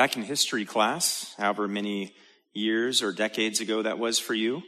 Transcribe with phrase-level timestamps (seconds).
[0.00, 2.14] Back in history class, however many
[2.54, 4.62] years or decades ago that was for you,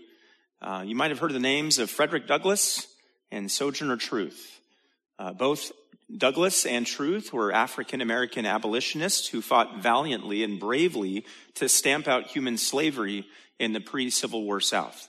[0.60, 2.86] uh, you might have heard the names of Frederick Douglass
[3.30, 4.60] and Sojourner Truth.
[5.18, 5.72] Uh, both
[6.14, 11.24] Douglass and Truth were African American abolitionists who fought valiantly and bravely
[11.54, 13.24] to stamp out human slavery
[13.58, 15.08] in the pre Civil War South.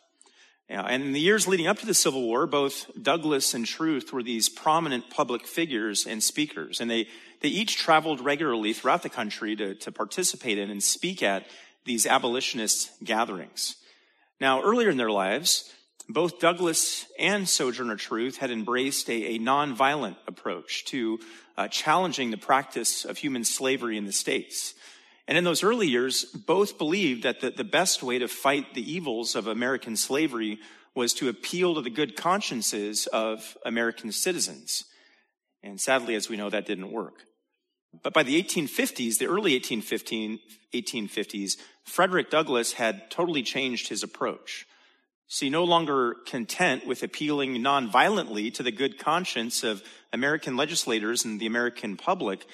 [0.70, 4.24] And in the years leading up to the Civil War, both Douglass and Truth were
[4.24, 6.80] these prominent public figures and speakers.
[6.80, 7.10] And they,
[7.44, 11.46] they each traveled regularly throughout the country to, to participate in and speak at
[11.86, 13.76] these abolitionist gatherings.
[14.40, 15.70] Now, earlier in their lives,
[16.08, 21.20] both Douglass and Sojourner Truth had embraced a, a nonviolent approach to
[21.58, 24.74] uh, challenging the practice of human slavery in the States.
[25.28, 28.92] And in those early years, both believed that the, the best way to fight the
[28.92, 30.60] evils of American slavery
[30.96, 34.86] was to appeal to the good consciences of American citizens.
[35.62, 37.26] And sadly, as we know, that didn't work.
[38.02, 44.66] But by the 1850s, the early 1850s, Frederick Douglass had totally changed his approach.
[45.28, 51.40] See, no longer content with appealing nonviolently to the good conscience of American legislators and
[51.40, 52.46] the American public,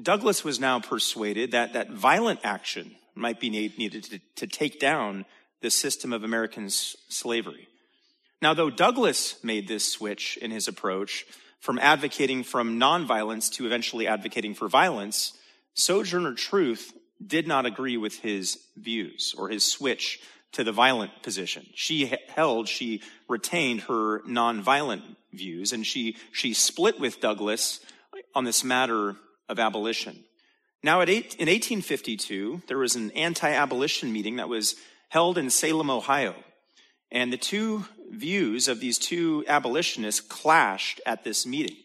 [0.00, 5.24] Douglass was now persuaded that, that violent action might be needed to, to take down
[5.60, 7.68] the system of American slavery.
[8.40, 11.24] Now, though Douglass made this switch in his approach
[11.62, 15.32] from advocating from nonviolence to eventually advocating for violence,
[15.74, 16.92] Sojourner Truth
[17.24, 21.64] did not agree with his views or his switch to the violent position.
[21.76, 27.78] She held, she retained her nonviolent views, and she, she split with Douglass
[28.34, 29.14] on this matter
[29.48, 30.24] of abolition.
[30.82, 34.74] Now, eight, in 1852, there was an anti abolition meeting that was
[35.10, 36.34] held in Salem, Ohio.
[37.12, 41.76] And the two views of these two abolitionists clashed at this meeting.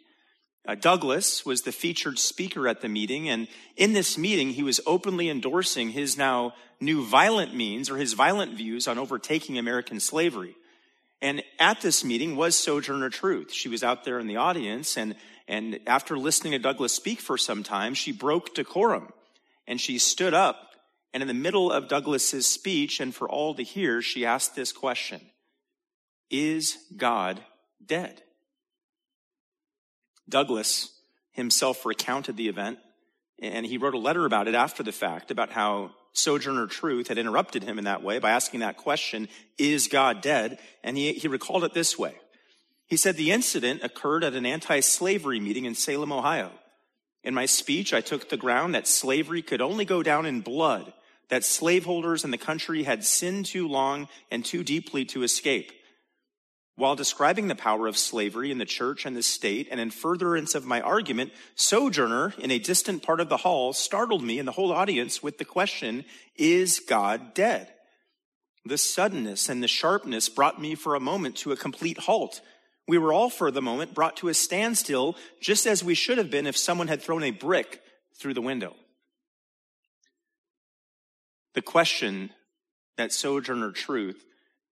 [0.68, 3.48] Uh, Douglass was the featured speaker at the meeting, and
[3.78, 8.54] in this meeting, he was openly endorsing his now new violent means or his violent
[8.54, 10.56] views on overtaking American slavery.
[11.22, 13.52] And at this meeting was Sojourner Truth.
[13.54, 15.16] She was out there in the audience, and
[15.48, 19.14] and after listening to Douglass speak for some time, she broke decorum
[19.66, 20.64] and she stood up.
[21.14, 24.72] And in the middle of Douglass's speech, and for all to hear, she asked this
[24.72, 25.22] question
[26.30, 27.42] Is God
[27.86, 28.22] dead?
[30.30, 30.92] Douglass
[31.32, 32.80] himself recounted the event,
[33.40, 37.18] and he wrote a letter about it after the fact about how Sojourner Truth had
[37.18, 40.60] interrupted him in that way by asking that question, Is God dead?
[40.84, 42.16] And he, he recalled it this way
[42.88, 46.52] he said the incident occurred at an anti slavery meeting in Salem, Ohio.
[47.24, 50.94] In my speech, I took the ground that slavery could only go down in blood,
[51.30, 55.74] that slaveholders in the country had sinned too long and too deeply to escape.
[56.78, 60.56] While describing the power of slavery in the church and the state, and in furtherance
[60.56, 64.54] of my argument, Sojourner in a distant part of the hall startled me and the
[64.54, 66.06] whole audience with the question,
[66.38, 67.68] Is God dead?
[68.64, 72.42] The suddenness and the sharpness brought me for a moment to a complete halt
[72.88, 76.32] we were all for the moment brought to a standstill, just as we should have
[76.32, 77.82] been if someone had thrown a brick
[78.18, 78.76] through the window.
[81.54, 82.32] The question
[82.96, 84.24] that Sojourner Truth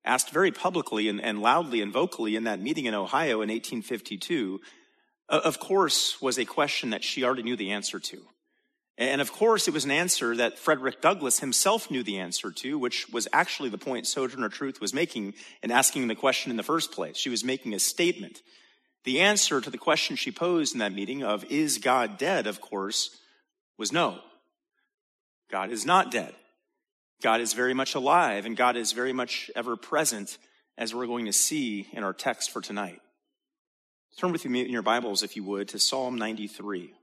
[0.05, 4.61] asked very publicly and, and, loudly and vocally in that meeting in Ohio in 1852,
[5.27, 8.21] of course, was a question that she already knew the answer to.
[8.97, 12.77] And of course, it was an answer that Frederick Douglass himself knew the answer to,
[12.77, 16.63] which was actually the point Sojourner Truth was making in asking the question in the
[16.63, 17.17] first place.
[17.17, 18.41] She was making a statement.
[19.03, 22.61] The answer to the question she posed in that meeting of, is God dead, of
[22.61, 23.17] course,
[23.77, 24.19] was no.
[25.51, 26.33] God is not dead.
[27.21, 30.37] God is very much alive, and God is very much ever present,
[30.77, 32.99] as we're going to see in our text for tonight.
[34.17, 36.93] Turn with me in your Bibles, if you would, to Psalm 93.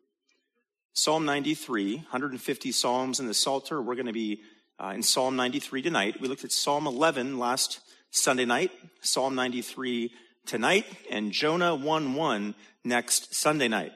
[0.95, 3.81] Psalm 93, 150 Psalms in the Psalter.
[3.81, 4.43] We're going to be
[4.83, 6.21] uh, in Psalm 93 tonight.
[6.21, 7.81] We looked at Psalm 11 last
[8.11, 8.71] Sunday night,
[9.01, 10.11] Psalm 93
[10.47, 13.93] tonight, and Jonah 1 1 next Sunday night.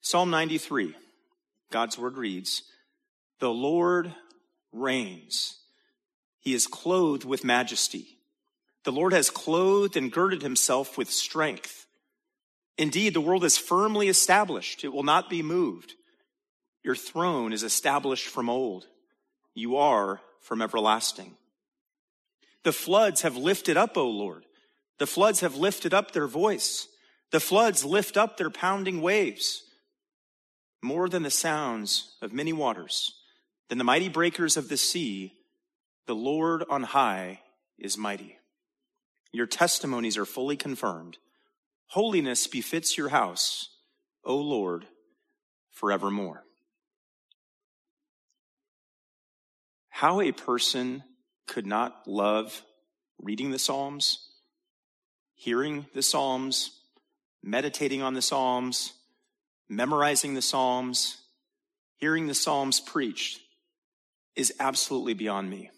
[0.00, 0.94] Psalm 93,
[1.70, 2.62] God's word reads,
[3.40, 4.14] The Lord
[4.80, 5.58] reigns.
[6.40, 8.18] He is clothed with majesty.
[8.84, 11.86] The Lord has clothed and girded himself with strength.
[12.78, 14.84] Indeed, the world is firmly established.
[14.84, 15.94] It will not be moved.
[16.84, 18.86] Your throne is established from old.
[19.54, 21.36] You are from everlasting.
[22.62, 24.44] The floods have lifted up, O Lord.
[24.98, 26.88] The floods have lifted up their voice.
[27.30, 29.64] The floods lift up their pounding waves.
[30.82, 33.17] More than the sounds of many waters,
[33.68, 35.34] than the mighty breakers of the sea,
[36.06, 37.40] the Lord on high
[37.78, 38.38] is mighty.
[39.32, 41.18] Your testimonies are fully confirmed.
[41.88, 43.68] Holiness befits your house,
[44.24, 44.86] O Lord,
[45.70, 46.44] forevermore.
[49.98, 51.02] how a person
[51.48, 52.62] could not love
[53.20, 54.30] reading the Psalms,
[55.34, 56.70] hearing the Psalms,
[57.42, 58.92] meditating on the Psalms,
[59.68, 61.16] memorizing the Psalms,
[61.96, 63.40] hearing the Psalms preached
[64.38, 65.70] is absolutely beyond me.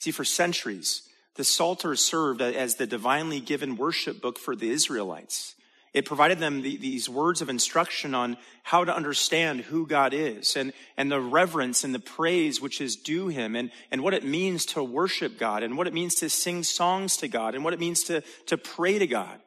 [0.00, 1.02] See, for centuries,
[1.36, 5.54] the Psalter served as the divinely given worship book for the Israelites.
[5.92, 10.56] It provided them the, these words of instruction on how to understand who God is
[10.56, 14.24] and, and the reverence and the praise which is due him and, and what it
[14.24, 17.72] means to worship God and what it means to sing songs to God and what
[17.72, 19.40] it means to, to pray to God.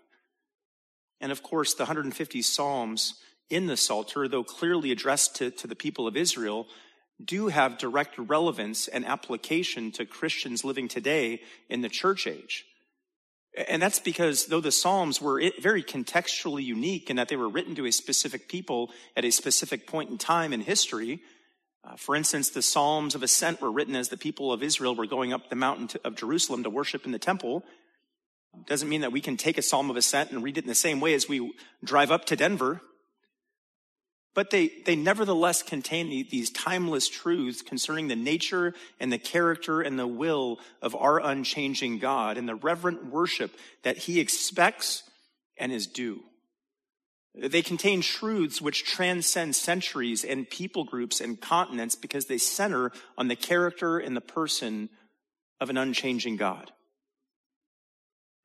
[1.21, 3.15] And of course, the 150 Psalms
[3.49, 6.67] in the Psalter, though clearly addressed to, to the people of Israel,
[7.23, 12.65] do have direct relevance and application to Christians living today in the church age.
[13.67, 17.75] And that's because though the Psalms were very contextually unique in that they were written
[17.75, 21.21] to a specific people at a specific point in time in history,
[21.83, 25.07] uh, for instance, the Psalms of Ascent were written as the people of Israel were
[25.07, 27.63] going up the mountain to, of Jerusalem to worship in the temple.
[28.67, 30.75] Doesn't mean that we can take a Psalm of Ascent and read it in the
[30.75, 32.81] same way as we drive up to Denver.
[34.35, 39.97] But they, they nevertheless contain these timeless truths concerning the nature and the character and
[39.97, 43.51] the will of our unchanging God and the reverent worship
[43.83, 45.03] that he expects
[45.57, 46.21] and is due.
[47.35, 53.27] They contain truths which transcend centuries and people groups and continents because they center on
[53.27, 54.89] the character and the person
[55.61, 56.71] of an unchanging God.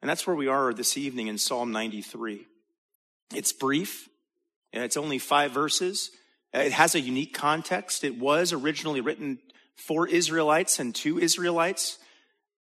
[0.03, 2.47] And that's where we are this evening in Psalm 93.
[3.35, 4.09] It's brief.
[4.82, 6.11] It's only five verses.
[6.53, 8.05] It has a unique context.
[8.05, 9.38] It was originally written
[9.76, 11.99] for Israelites and to Israelites,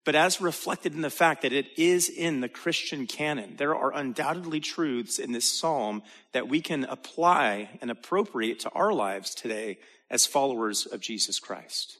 [0.04, 3.92] but as reflected in the fact that it is in the Christian canon, there are
[3.94, 6.02] undoubtedly truths in this psalm
[6.32, 9.78] that we can apply and appropriate to our lives today
[10.08, 11.98] as followers of Jesus Christ.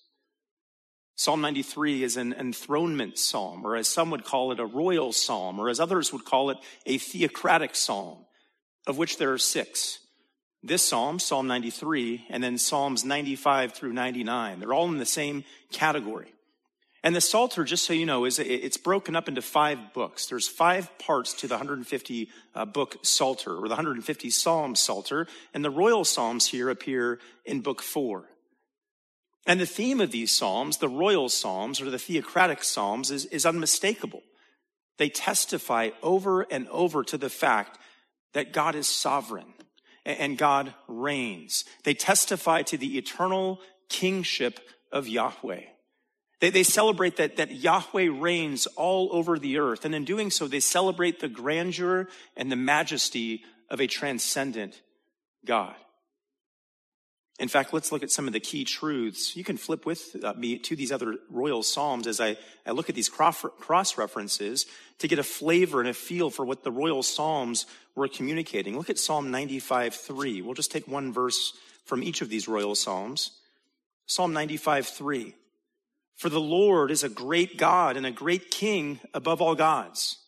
[1.17, 5.59] Psalm 93 is an enthronement psalm, or as some would call it, a royal psalm,
[5.59, 8.25] or as others would call it, a theocratic psalm
[8.87, 9.99] of which there are six.
[10.63, 14.61] This psalm, Psalm 93, and then Psalms 95 through 99.
[14.61, 16.35] They're all in the same category.
[17.03, 20.27] And the Psalter, just so you know, is it's broken up into five books.
[20.27, 25.65] There's five parts to the 150 uh, book Psalter, or the 150 Psalm Psalter, and
[25.65, 28.27] the royal psalms here appear in book four.
[29.47, 33.47] And the theme of these psalms, the royal psalms, or the theocratic psalms, is, is
[33.47, 34.23] unmistakable.
[34.99, 37.79] They testify over and over to the fact
[38.33, 39.53] that God is sovereign
[40.05, 41.65] and God reigns.
[41.85, 44.61] They testify to the eternal kingship
[44.93, 45.63] of Yahweh.
[46.41, 49.85] They, they celebrate that, that Yahweh reigns all over the earth.
[49.85, 54.81] And in doing so, they celebrate the grandeur and the majesty of a transcendent
[55.45, 55.75] God.
[57.41, 59.35] In fact, let's look at some of the key truths.
[59.35, 62.91] You can flip with uh, me to these other royal psalms as I, I look
[62.91, 64.67] at these cross references
[64.99, 67.65] to get a flavor and a feel for what the royal psalms
[67.97, 68.77] were communicating.
[68.77, 70.43] Look at Psalm 95 3.
[70.43, 71.55] We'll just take one verse
[71.87, 73.31] from each of these royal psalms.
[74.05, 75.35] Psalm 95 3.
[76.17, 80.19] For the Lord is a great God and a great king above all gods.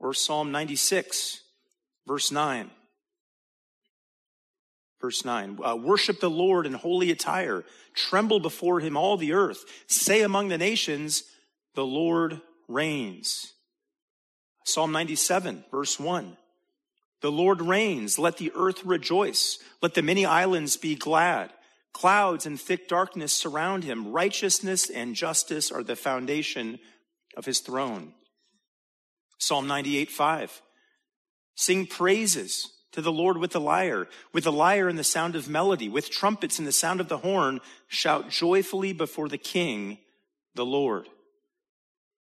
[0.00, 1.42] Or Psalm 96,
[2.06, 2.70] verse 9.
[5.02, 7.64] Verse 9, uh, worship the Lord in holy attire.
[7.92, 9.64] Tremble before him, all the earth.
[9.88, 11.24] Say among the nations,
[11.74, 13.52] the Lord reigns.
[14.64, 16.36] Psalm 97, verse 1.
[17.20, 18.16] The Lord reigns.
[18.16, 19.58] Let the earth rejoice.
[19.82, 21.52] Let the many islands be glad.
[21.92, 24.12] Clouds and thick darkness surround him.
[24.12, 26.78] Righteousness and justice are the foundation
[27.36, 28.12] of his throne.
[29.38, 30.62] Psalm 98, 5.
[31.56, 35.48] Sing praises to the Lord with the lyre, with the lyre and the sound of
[35.48, 39.98] melody, with trumpets and the sound of the horn, shout joyfully before the King,
[40.54, 41.08] the Lord.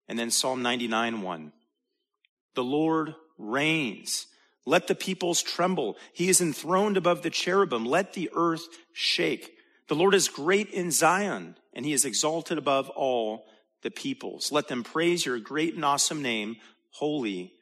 [0.09, 1.53] And then Psalm 99, 1.
[2.55, 4.27] The Lord reigns.
[4.65, 5.97] Let the peoples tremble.
[6.13, 7.85] He is enthroned above the cherubim.
[7.85, 9.53] Let the earth shake.
[9.89, 13.47] The Lord is great in Zion, and he is exalted above all
[13.83, 14.53] the peoples.
[14.53, 16.57] Let them praise your great and awesome name.
[16.91, 17.53] Holy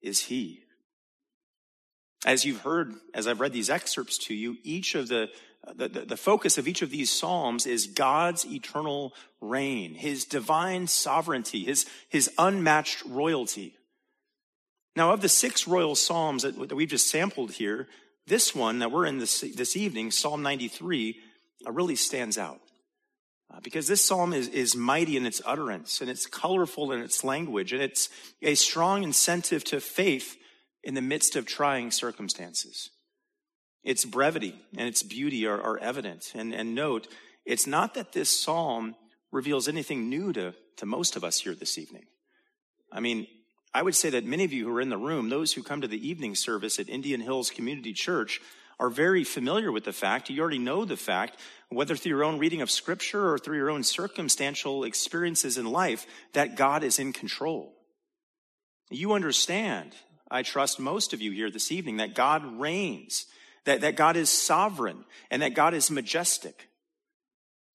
[0.00, 0.62] is he.
[2.24, 5.28] As you've heard, as I've read these excerpts to you, each of the,
[5.74, 11.64] the, the, focus of each of these Psalms is God's eternal reign, His divine sovereignty,
[11.64, 13.74] His, His unmatched royalty.
[14.94, 17.86] Now, of the six royal Psalms that, that we've just sampled here,
[18.26, 21.20] this one that we're in this, this evening, Psalm 93,
[21.66, 22.60] uh, really stands out.
[23.48, 27.22] Uh, because this psalm is, is mighty in its utterance and it's colorful in its
[27.22, 28.08] language and it's
[28.42, 30.36] a strong incentive to faith
[30.86, 32.90] in the midst of trying circumstances.
[33.82, 36.30] Its brevity and its beauty are, are evident.
[36.32, 37.08] And, and note,
[37.44, 38.94] it's not that this psalm
[39.32, 42.04] reveals anything new to, to most of us here this evening.
[42.92, 43.26] I mean,
[43.74, 45.80] I would say that many of you who are in the room, those who come
[45.80, 48.40] to the evening service at Indian Hills Community Church,
[48.78, 52.38] are very familiar with the fact, you already know the fact, whether through your own
[52.38, 57.12] reading of scripture or through your own circumstantial experiences in life, that God is in
[57.12, 57.72] control.
[58.90, 59.94] You understand,
[60.30, 63.26] I trust most of you here this evening, that God reigns,
[63.64, 66.68] that, that God is sovereign, and that God is majestic.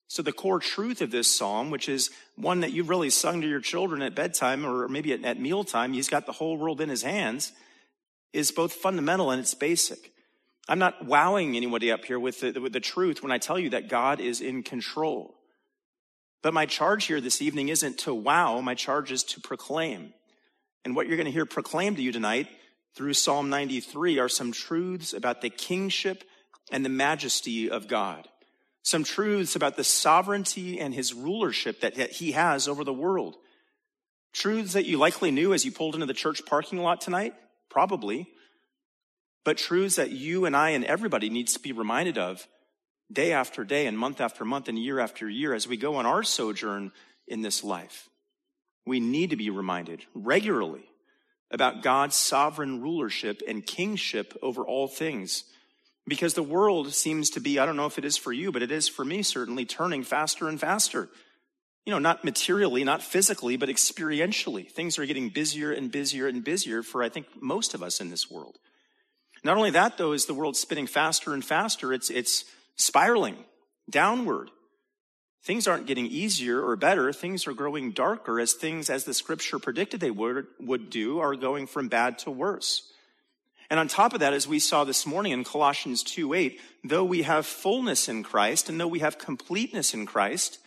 [0.08, 3.48] So the core truth of this psalm, which is one that you've really sung to
[3.48, 6.90] your children at bedtime or maybe at, at mealtime, he's got the whole world in
[6.90, 7.52] his hands,
[8.32, 10.12] is both fundamental and it's basic.
[10.68, 13.70] I'm not wowing anybody up here with the, with the truth when I tell you
[13.70, 15.34] that God is in control.
[16.42, 20.12] But my charge here this evening isn't to wow, my charge is to proclaim.
[20.84, 22.48] And what you're going to hear proclaimed to you tonight
[22.94, 26.24] through Psalm 93 are some truths about the kingship
[26.70, 28.28] and the majesty of God.
[28.82, 33.36] Some truths about the sovereignty and his rulership that he has over the world.
[34.32, 37.34] Truths that you likely knew as you pulled into the church parking lot tonight,
[37.70, 38.28] probably
[39.44, 42.46] but truths that you and I and everybody needs to be reminded of
[43.10, 46.06] day after day and month after month and year after year as we go on
[46.06, 46.92] our sojourn
[47.26, 48.08] in this life.
[48.86, 50.84] We need to be reminded regularly
[51.50, 55.44] about God's sovereign rulership and kingship over all things.
[56.06, 58.62] Because the world seems to be, I don't know if it is for you, but
[58.62, 61.08] it is for me certainly, turning faster and faster.
[61.84, 64.68] You know, not materially, not physically, but experientially.
[64.68, 68.10] Things are getting busier and busier and busier for, I think, most of us in
[68.10, 68.58] this world.
[69.44, 72.44] Not only that, though, is the world spinning faster and faster, it's, it's
[72.76, 73.36] spiraling
[73.90, 74.50] downward.
[75.42, 77.12] Things aren't getting easier or better.
[77.12, 81.34] Things are growing darker as things, as the scripture predicted they would, would do, are
[81.34, 82.92] going from bad to worse.
[83.68, 87.04] And on top of that, as we saw this morning in Colossians 2 8, though
[87.04, 90.58] we have fullness in Christ and though we have completeness in Christ,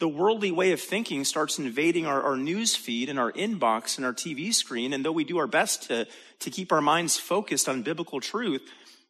[0.00, 4.06] the worldly way of thinking starts invading our, our news feed and our inbox and
[4.06, 4.94] our TV screen.
[4.94, 6.08] And though we do our best to,
[6.40, 8.62] to keep our minds focused on biblical truth,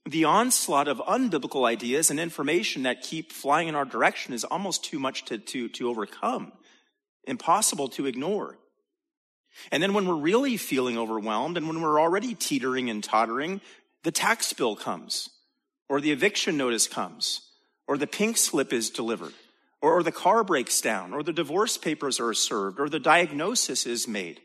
[0.09, 4.85] the onslaught of unbiblical ideas and information that keep flying in our direction is almost
[4.85, 6.53] too much to, to, to overcome,
[7.25, 8.59] impossible to ignore.
[9.71, 13.61] And then when we're really feeling overwhelmed and when we're already teetering and tottering,
[14.05, 15.29] the tax bill comes,
[15.89, 17.41] or the eviction notice comes,
[17.87, 19.35] or the pink slip is delivered
[19.83, 23.87] or, or the car breaks down, or the divorce papers are served, or the diagnosis
[23.87, 24.41] is made.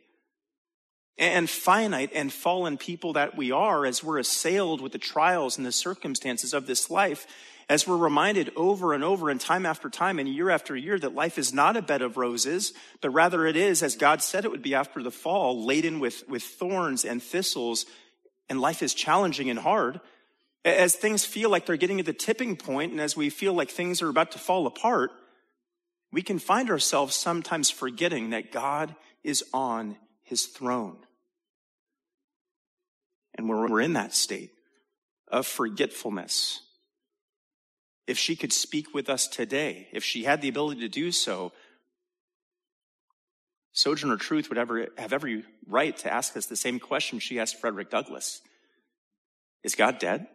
[1.18, 5.66] And finite and fallen people that we are, as we're assailed with the trials and
[5.66, 7.26] the circumstances of this life,
[7.68, 11.16] as we're reminded over and over and time after time and year after year that
[11.16, 14.52] life is not a bed of roses, but rather it is, as God said it
[14.52, 17.86] would be after the fall, laden with, with thorns and thistles,
[18.50, 20.00] and life is challenging and hard.
[20.64, 23.70] As things feel like they're getting at the tipping point, and as we feel like
[23.70, 25.12] things are about to fall apart,
[26.12, 30.98] we can find ourselves sometimes forgetting that God is on his throne.
[33.36, 34.52] And when we're in that state
[35.28, 36.62] of forgetfulness,
[38.08, 41.52] if she could speak with us today, if she had the ability to do so,
[43.74, 47.60] Sojourner Truth would ever have every right to ask us the same question she asked
[47.60, 48.42] Frederick Douglass.
[49.64, 50.28] Is God dead?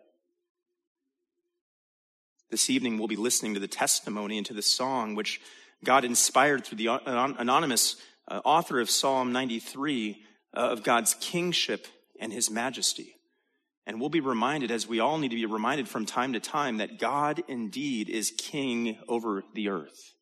[2.50, 5.40] This evening we'll be listening to the testimony and to the song which
[5.84, 7.96] God inspired through the anonymous
[8.28, 10.20] uh, author of Psalm 93
[10.52, 11.86] uh, of God's kingship
[12.20, 13.16] and his majesty.
[13.86, 16.76] And we'll be reminded, as we all need to be reminded from time to time,
[16.76, 20.14] that God indeed is king over the earth.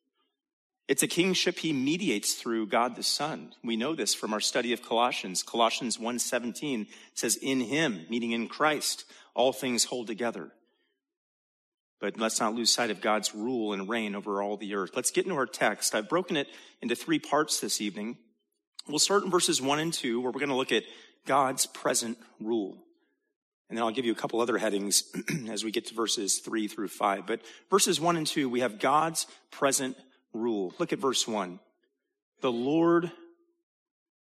[0.87, 3.53] It's a kingship he mediates through God the Son.
[3.63, 5.43] We know this from our study of Colossians.
[5.43, 10.51] Colossians 1:17 says in him, meaning in Christ, all things hold together.
[12.01, 14.91] But let's not lose sight of God's rule and reign over all the earth.
[14.95, 15.93] Let's get into our text.
[15.93, 16.47] I've broken it
[16.81, 18.17] into three parts this evening.
[18.87, 20.85] We'll start in verses one and two, where we're going to look at
[21.29, 22.75] God's present rule.
[23.69, 25.03] And then I'll give you a couple other headings
[25.49, 27.27] as we get to verses three through five.
[27.27, 29.95] But verses one and two, we have God's present
[30.33, 30.73] rule.
[30.79, 31.59] Look at verse one.
[32.41, 33.11] The Lord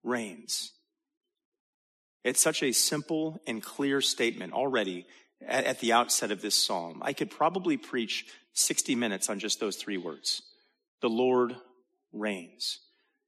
[0.05, 0.71] reigns.
[2.23, 5.05] It's such a simple and clear statement already
[5.45, 7.03] at, at the outset of this psalm.
[7.03, 10.43] I could probably preach 60 minutes on just those three words.
[11.01, 11.57] The Lord
[12.13, 12.79] reigns.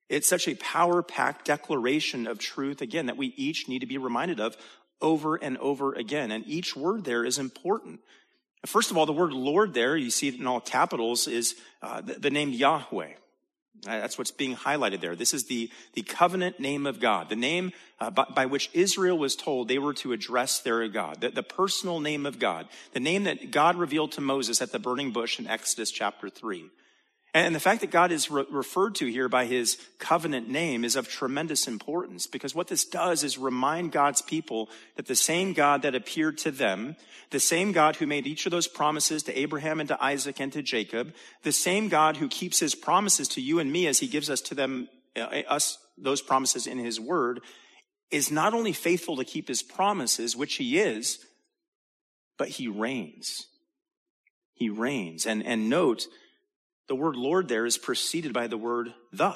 [0.08, 3.98] It's such a power packed declaration of truth, again, that we each need to be
[3.98, 4.56] reminded of
[5.00, 6.30] over and over again.
[6.30, 8.00] And each word there is important.
[8.64, 12.00] First of all, the word Lord there, you see it in all capitals, is uh,
[12.00, 13.12] the, the name Yahweh.
[13.82, 15.14] That's what's being highlighted there.
[15.14, 19.18] This is the, the covenant name of God, the name uh, by, by, which Israel
[19.18, 23.00] was told they were to address their God, the, the personal name of God, the
[23.00, 26.70] name that God revealed to Moses at the burning bush in Exodus chapter 3.
[27.36, 30.96] And the fact that God is re- referred to here by his covenant name is
[30.96, 35.82] of tremendous importance because what this does is remind God's people that the same God
[35.82, 36.96] that appeared to them,
[37.28, 40.50] the same God who made each of those promises to Abraham and to Isaac and
[40.54, 41.12] to Jacob,
[41.42, 44.40] the same God who keeps his promises to you and me as he gives us
[44.40, 47.42] to them, uh, us, those promises in his word,
[48.10, 51.18] is not only faithful to keep his promises, which he is,
[52.38, 53.44] but he reigns.
[54.54, 55.26] He reigns.
[55.26, 56.06] And, and note,
[56.88, 59.34] the word Lord there is preceded by the word the.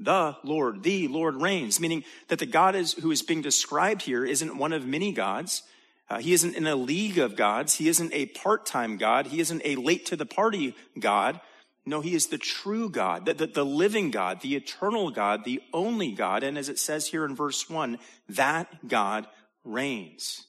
[0.00, 4.24] The Lord, the Lord reigns, meaning that the God is, who is being described here
[4.24, 5.62] isn't one of many gods.
[6.10, 7.76] Uh, he isn't in a league of gods.
[7.76, 9.28] He isn't a part-time God.
[9.28, 11.40] He isn't a late to the party God.
[11.86, 15.62] No, he is the true God, the, the, the, living God, the eternal God, the
[15.72, 16.42] only God.
[16.42, 19.26] And as it says here in verse one, that God
[19.64, 20.44] reigns.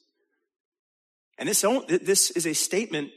[1.38, 3.10] And this, this is a statement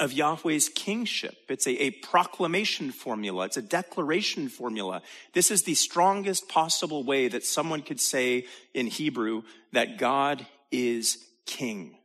[0.00, 1.36] of Yahweh's kingship.
[1.48, 3.46] It's a, a, proclamation formula.
[3.46, 5.02] It's a declaration formula.
[5.32, 11.18] This is the strongest possible way that someone could say in Hebrew that God is
[11.46, 11.97] king.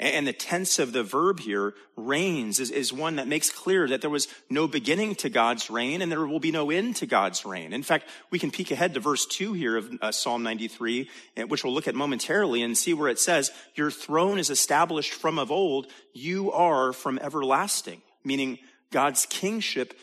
[0.00, 4.00] And the tense of the verb here, reigns, is, is, one that makes clear that
[4.00, 7.44] there was no beginning to God's reign and there will be no end to God's
[7.44, 7.72] reign.
[7.72, 11.42] In fact, we can peek ahead to verse 2 here of uh, Psalm 93, eh,
[11.44, 15.38] which we'll look at momentarily and see where it says, Your throne is established from
[15.38, 18.58] of old, you are from everlasting, meaning
[18.90, 19.94] God's kingship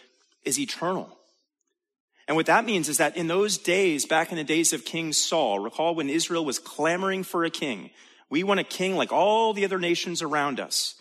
[0.45, 1.17] is eternal.
[2.29, 5.11] And what that means is that in those days, back in the days of King
[5.11, 7.89] Saul, recall when Israel was clamoring for a king,
[8.31, 10.95] we want a king like all the other nations around us.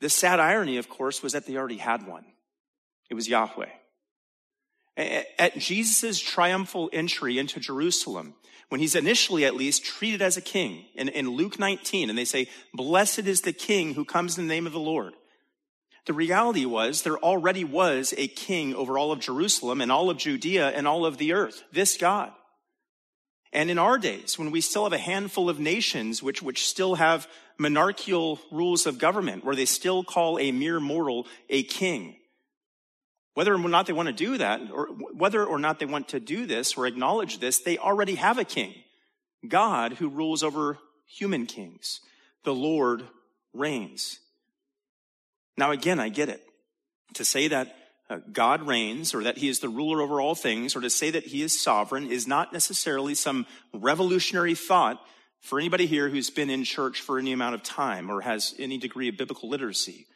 [0.00, 2.24] The sad irony, of course, was that they already had one.
[3.10, 3.70] It was Yahweh.
[4.96, 8.34] At Jesus' triumphal entry into Jerusalem,
[8.68, 12.26] when he's initially at least treated as a king in, in Luke 19, and they
[12.26, 15.14] say, blessed is the king who comes in the name of the Lord.
[16.04, 20.18] The reality was there already was a king over all of Jerusalem and all of
[20.18, 22.32] Judea and all of the earth, this God.
[23.52, 26.94] And in our days, when we still have a handful of nations which, which still
[26.94, 32.16] have monarchical rules of government, where they still call a mere mortal a king,
[33.34, 36.20] whether or not they want to do that, or whether or not they want to
[36.20, 38.74] do this or acknowledge this, they already have a king.
[39.46, 42.00] God who rules over human kings.
[42.44, 43.02] The Lord
[43.52, 44.18] reigns.
[45.56, 46.42] Now again, I get it.
[47.14, 47.76] To say that
[48.18, 51.26] God reigns or that he is the ruler over all things or to say that
[51.26, 55.00] he is sovereign is not necessarily some revolutionary thought
[55.40, 58.78] for anybody here who's been in church for any amount of time or has any
[58.78, 60.06] degree of biblical literacy.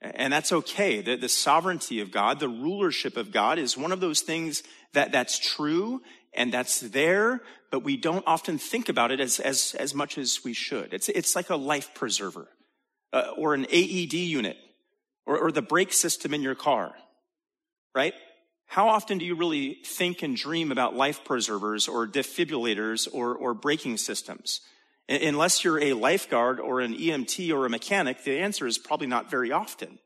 [0.00, 1.00] And that's okay.
[1.00, 5.12] The, the sovereignty of God, the rulership of God is one of those things that
[5.12, 6.02] that's true
[6.34, 10.40] and that's there, but we don't often think about it as, as, as much as
[10.44, 10.92] we should.
[10.92, 12.48] It's, it's like a life preserver
[13.12, 14.56] uh, or an AED unit
[15.26, 16.94] or, or the brake system in your car
[17.94, 18.14] right?
[18.66, 23.54] How often do you really think and dream about life preservers or defibrillators or, or
[23.54, 24.60] braking systems?
[25.08, 29.30] Unless you're a lifeguard or an EMT or a mechanic, the answer is probably not
[29.30, 29.98] very often.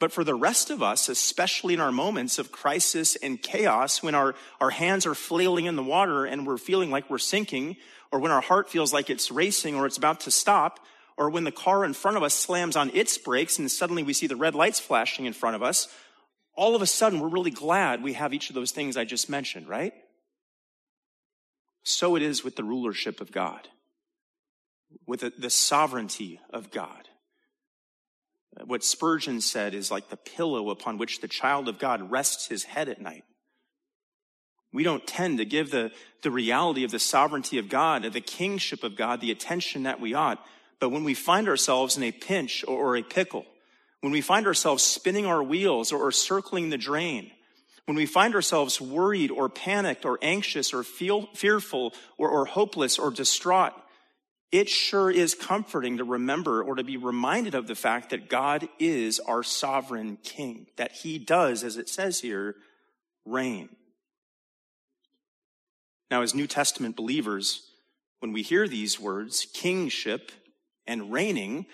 [0.00, 4.16] But for the rest of us, especially in our moments of crisis and chaos, when
[4.16, 7.76] our, our hands are flailing in the water and we're feeling like we're sinking,
[8.10, 10.80] or when our heart feels like it's racing or it's about to stop,
[11.16, 14.12] or when the car in front of us slams on its brakes and suddenly we
[14.12, 15.86] see the red lights flashing in front of us,
[16.54, 19.30] all of a sudden we're really glad we have each of those things I just
[19.30, 19.92] mentioned, right?
[21.84, 23.68] So it is with the rulership of God,
[25.06, 27.08] with the, sovereignty of God.
[28.64, 32.64] What Spurgeon said is like the pillow upon which the child of God rests his
[32.64, 33.24] head at night.
[34.72, 35.90] We don't tend to give the,
[36.22, 40.00] the reality of the sovereignty of God, of the kingship of God, the attention that
[40.00, 40.44] we ought.
[40.80, 43.44] But when we find ourselves in a pinch or a pickle,
[44.02, 47.30] when we find ourselves spinning our wheels or, circling the drain,
[47.86, 52.98] when we find ourselves worried or panicked or anxious or feel fearful or, or hopeless
[52.98, 53.72] or distraught,
[54.50, 58.68] it sure is comforting to remember or to be reminded of the fact that God
[58.78, 62.56] is our sovereign king, that he does, as it says here,
[63.24, 63.68] reign.
[66.10, 67.70] Now, as New Testament believers,
[68.18, 70.32] when we hear these words, kingship
[70.88, 71.66] and reigning,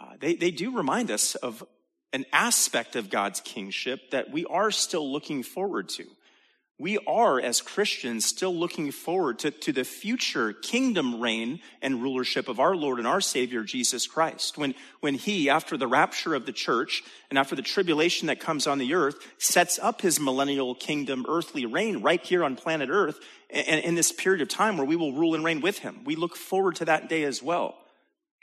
[0.00, 1.64] uh, they, they do remind us of
[2.12, 6.04] an aspect of God's kingship that we are still looking forward to.
[6.80, 12.46] we are, as Christians, still looking forward to, to the future kingdom reign and rulership
[12.48, 14.56] of our Lord and our Savior, Jesus Christ.
[14.56, 18.68] When, when He, after the rapture of the church and after the tribulation that comes
[18.68, 23.18] on the earth, sets up His millennial kingdom earthly reign right here on planet earth
[23.50, 26.04] and in this period of time where we will rule and reign with Him.
[26.04, 27.74] We look forward to that day as well.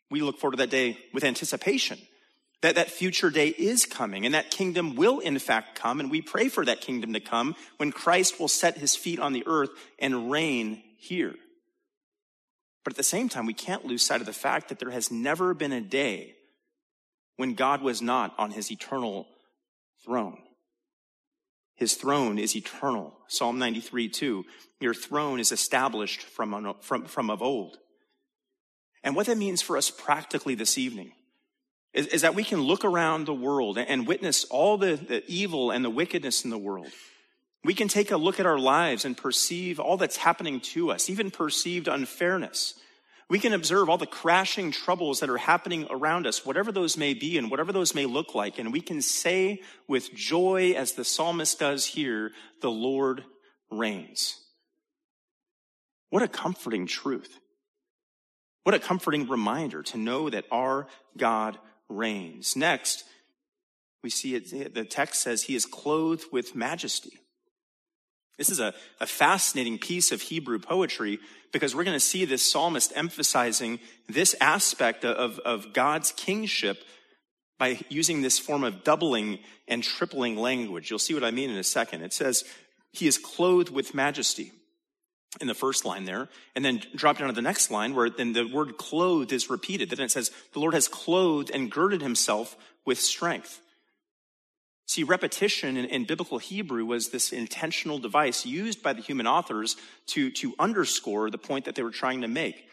[0.10, 2.00] We look forward to that day with anticipation
[2.66, 6.00] that that future day is coming and that kingdom will in fact come.
[6.00, 9.34] And we pray for that kingdom to come when Christ will set his feet on
[9.34, 11.36] the earth and reign here.
[12.84, 15.12] But at the same time, we can't lose sight of the fact that there has
[15.12, 16.36] never been a day
[17.36, 19.28] when God was not on his eternal
[20.04, 20.40] throne.
[21.76, 23.14] His throne is eternal.
[23.28, 24.46] Psalm 93, 2.
[24.80, 27.78] Your throne is established from, from, from of old.
[29.06, 31.12] And what that means for us practically this evening
[31.94, 35.70] is, is that we can look around the world and witness all the, the evil
[35.70, 36.88] and the wickedness in the world.
[37.64, 41.08] We can take a look at our lives and perceive all that's happening to us,
[41.08, 42.74] even perceived unfairness.
[43.30, 47.14] We can observe all the crashing troubles that are happening around us, whatever those may
[47.14, 48.58] be and whatever those may look like.
[48.58, 53.24] And we can say with joy, as the psalmist does here, the Lord
[53.70, 54.40] reigns.
[56.10, 57.40] What a comforting truth.
[58.66, 62.56] What a comforting reminder to know that our God reigns.
[62.56, 63.04] Next,
[64.02, 67.20] we see it, the text says he is clothed with majesty.
[68.40, 71.20] This is a, a fascinating piece of Hebrew poetry
[71.54, 76.84] because we're going to see this psalmist emphasizing this aspect of, of God's kingship
[77.60, 80.90] by using this form of doubling and tripling language.
[80.90, 82.02] You'll see what I mean in a second.
[82.02, 82.44] It says,
[82.92, 84.54] He is clothed with majesty
[85.42, 88.34] in the first line there, and then drop down to the next line where then
[88.34, 89.90] the word clothed is repeated.
[89.90, 93.62] Then it says, the Lord has clothed and girded himself with strength.
[94.88, 99.76] See, repetition in, in, biblical Hebrew was this intentional device used by the human authors
[100.08, 102.68] to, to underscore the point that they were trying to make.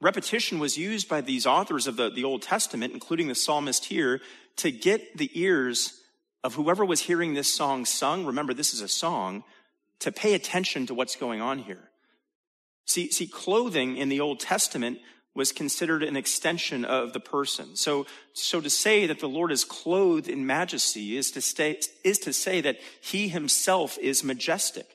[0.00, 4.20] Repetition was used by these authors of the, the Old Testament, including the psalmist here,
[4.56, 5.98] to get the ears
[6.44, 8.26] of whoever was hearing this song sung.
[8.26, 9.42] Remember, this is a song,
[10.00, 11.88] to pay attention to what's going on here.
[12.86, 14.98] See, see, clothing in the Old Testament
[15.34, 17.76] was considered an extension of the person.
[17.76, 22.18] So, so to say that the Lord is clothed in majesty is to, stay, is
[22.20, 24.86] to say that he himself is majestic.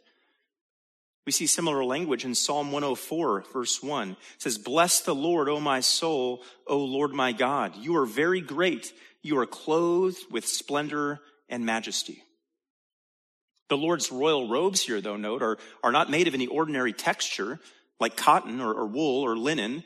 [1.25, 4.11] We see similar language in Psalm 104, verse 1.
[4.11, 7.75] It says, Bless the Lord, O my soul, O Lord my God.
[7.75, 8.91] You are very great.
[9.21, 12.23] You are clothed with splendor and majesty.
[13.69, 17.59] The Lord's royal robes here, though, note, are, are not made of any ordinary texture
[18.01, 19.83] like cotton or, or wool or linen.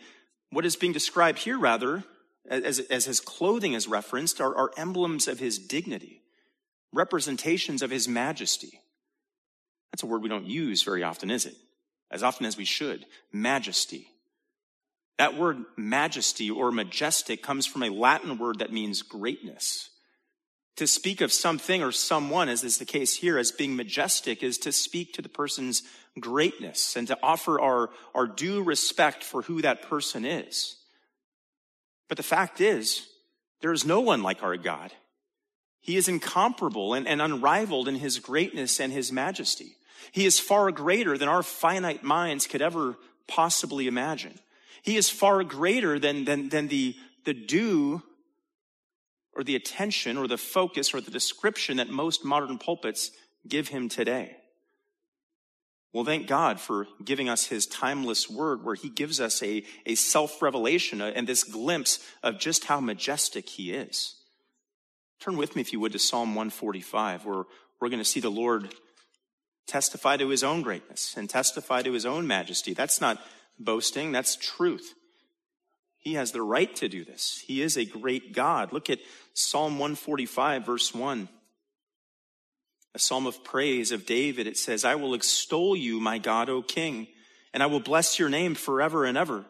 [0.50, 2.04] What is being described here, rather,
[2.50, 6.22] as, as his clothing is referenced, are, are emblems of his dignity,
[6.94, 8.80] representations of his majesty.
[9.92, 11.56] That's a word we don't use very often, is it?
[12.10, 13.06] As often as we should.
[13.32, 14.08] Majesty.
[15.18, 19.90] That word majesty or majestic comes from a Latin word that means greatness.
[20.78, 24.58] To speak of something or someone, as is the case here, as being majestic is
[24.60, 25.84] to speak to the person's
[26.20, 30.78] greatness and to offer our, our due respect for who that person is.
[32.08, 33.08] But the fact is,
[33.62, 34.92] there is no one like our God.
[35.82, 39.76] He is incomparable and, and unrivaled in his greatness and his majesty.
[40.12, 42.96] He is far greater than our finite minds could ever
[43.28, 44.40] possibly imagine.
[44.84, 48.04] He is far greater than, than, than the, the due
[49.36, 53.12] or the attention or the focus or the description that most modern pulpits
[53.48, 54.38] give him today.
[55.96, 59.96] Well, thank God for giving us his timeless word where he gives us a, a
[59.96, 64.14] self revelation and this glimpse of just how majestic he is.
[65.22, 67.44] Turn with me, if you would, to Psalm 145, where
[67.80, 68.76] we're going to see the Lord
[69.68, 72.74] testify to his own greatness and testify to his own majesty.
[72.74, 73.18] That's not
[73.58, 74.96] boasting, that's truth.
[75.98, 77.42] He has the right to do this.
[77.48, 78.74] He is a great God.
[78.74, 79.00] Look at
[79.34, 81.30] Psalm 145, verse 1.
[82.96, 84.48] A psalm of praise of David.
[84.48, 87.08] It says, I will extol you, my God, O King,
[87.54, 89.44] and I will bless your name forever and ever.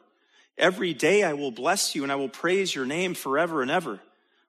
[0.57, 3.99] Every day I will bless you and I will praise your name forever and ever.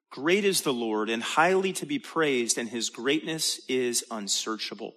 [0.08, 4.94] Great is the Lord and highly to be praised, and his greatness is unsearchable.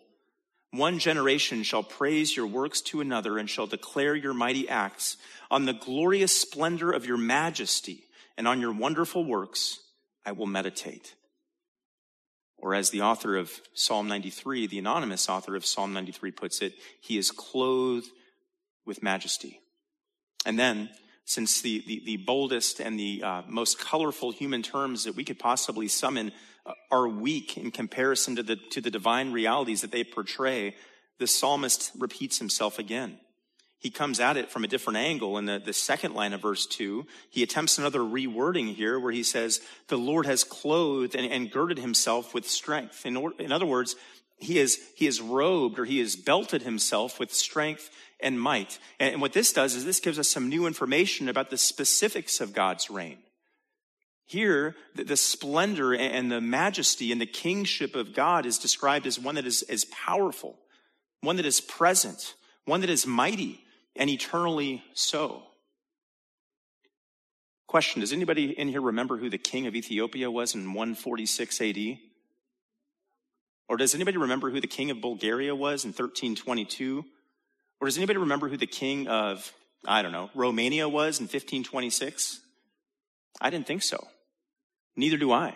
[0.71, 5.17] One generation shall praise your works to another and shall declare your mighty acts.
[5.51, 8.03] On the glorious splendor of your majesty
[8.37, 9.79] and on your wonderful works,
[10.25, 11.15] I will meditate.
[12.61, 16.73] Or as the author of Psalm 93, the anonymous author of Psalm 93 puts it,
[17.01, 18.09] he is clothed
[18.85, 19.61] with majesty.
[20.45, 20.89] And then,
[21.25, 25.39] since the, the, the boldest and the uh, most colorful human terms that we could
[25.39, 26.31] possibly summon
[26.91, 30.75] are weak in comparison to the, to the divine realities that they portray,
[31.19, 33.19] the psalmist repeats himself again.
[33.79, 35.37] He comes at it from a different angle.
[35.37, 39.23] In the, the second line of verse 2, he attempts another rewording here where he
[39.23, 43.05] says, The Lord has clothed and, and girded himself with strength.
[43.05, 43.95] In, or, in other words,
[44.37, 47.89] he is, he is robed or he has belted himself with strength
[48.19, 48.79] and might.
[48.99, 52.41] And, and what this does is this gives us some new information about the specifics
[52.41, 53.19] of God's reign.
[54.25, 59.17] Here, the, the splendor and the majesty and the kingship of God is described as
[59.17, 60.59] one that is, is powerful,
[61.21, 63.63] one that is present, one that is mighty,
[63.95, 65.43] and eternally so.
[67.67, 71.77] Question Does anybody in here remember who the king of Ethiopia was in 146 AD?
[73.67, 77.05] Or does anybody remember who the king of Bulgaria was in 1322?
[77.79, 79.53] Or does anybody remember who the king of,
[79.85, 82.41] I don't know, Romania was in 1526?
[83.39, 84.07] I didn't think so.
[84.95, 85.55] Neither do I.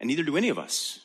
[0.00, 1.00] And neither do any of us.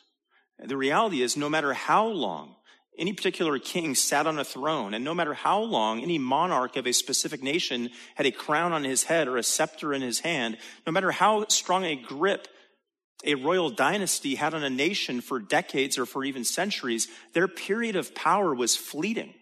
[0.58, 2.56] The reality is, no matter how long
[2.98, 6.86] any particular king sat on a throne, and no matter how long any monarch of
[6.86, 10.58] a specific nation had a crown on his head or a scepter in his hand,
[10.86, 12.48] no matter how strong a grip
[13.24, 17.96] a royal dynasty had on a nation for decades or for even centuries, their period
[17.96, 19.34] of power was fleeting.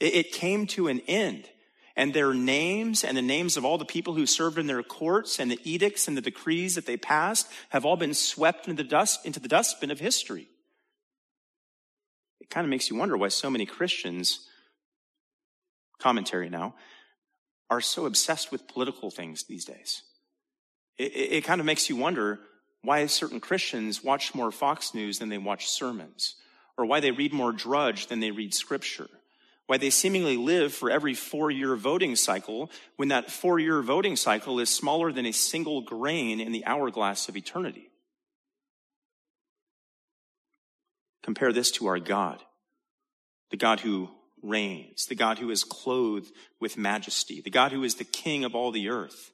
[0.00, 1.48] It, came to an end.
[1.94, 5.38] And their names and the names of all the people who served in their courts
[5.38, 8.88] and the edicts and the decrees that they passed have all been swept into the
[8.88, 10.48] dust, into the dustbin of history
[12.52, 14.46] kind of makes you wonder why so many Christians,
[15.98, 16.74] commentary now,
[17.70, 20.02] are so obsessed with political things these days.
[20.98, 22.40] It, it, it kind of makes you wonder
[22.82, 26.34] why certain Christians watch more Fox News than they watch sermons,
[26.76, 29.08] or why they read more Drudge than they read Scripture,
[29.66, 34.16] why they seemingly live for every four year voting cycle when that four year voting
[34.16, 37.91] cycle is smaller than a single grain in the hourglass of eternity.
[41.22, 42.40] Compare this to our God,
[43.50, 44.10] the God who
[44.42, 48.54] reigns, the God who is clothed with majesty, the God who is the king of
[48.54, 49.30] all the earth.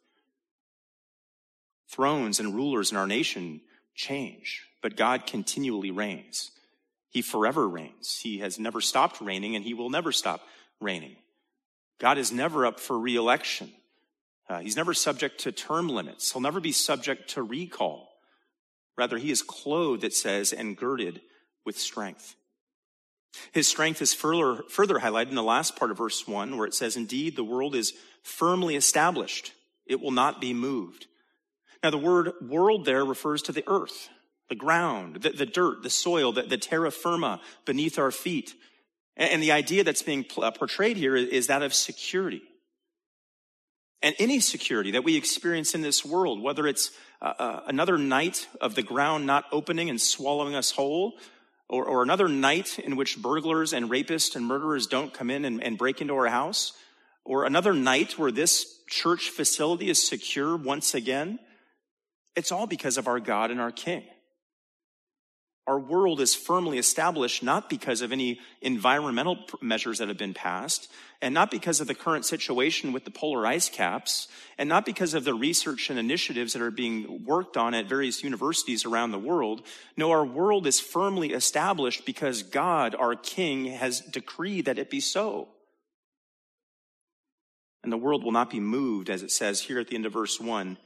[1.90, 3.62] Thrones and rulers in our nation
[3.94, 6.50] change, but God continually reigns.
[7.08, 8.20] He forever reigns.
[8.22, 10.42] He has never stopped reigning and he will never stop
[10.80, 11.16] reigning.
[11.98, 13.72] God is never up for reelection.
[14.48, 16.30] Uh, he's never subject to term limits.
[16.32, 18.10] He'll never be subject to recall.
[18.96, 21.20] Rather, he is clothed, it says, and girded
[21.68, 22.34] with strength.
[23.52, 26.72] His strength is further, further highlighted in the last part of verse 1, where it
[26.72, 29.52] says, Indeed, the world is firmly established,
[29.86, 31.08] it will not be moved.
[31.82, 34.08] Now, the word world there refers to the earth,
[34.48, 38.54] the ground, the, the dirt, the soil, the, the, terra firma beneath our feet.
[39.14, 42.40] And, and the idea that's being uh, portrayed here is that of security.
[44.00, 48.48] And any security that we experience in this world, whether it's uh, uh, another night
[48.58, 51.12] of the ground not opening and swallowing us whole,
[51.68, 55.62] or, or another night in which burglars and rapists and murderers don't come in and,
[55.62, 56.72] and break into our house,
[57.24, 61.38] or another night where this church facility is secure once again,
[62.34, 64.04] it's all because of our God and our King.
[65.68, 70.90] Our world is firmly established not because of any environmental measures that have been passed,
[71.20, 75.12] and not because of the current situation with the polar ice caps, and not because
[75.12, 79.18] of the research and initiatives that are being worked on at various universities around the
[79.18, 79.60] world.
[79.94, 85.00] No, our world is firmly established because God, our King, has decreed that it be
[85.00, 85.48] so.
[87.82, 90.14] And the world will not be moved, as it says here at the end of
[90.14, 90.78] verse 1,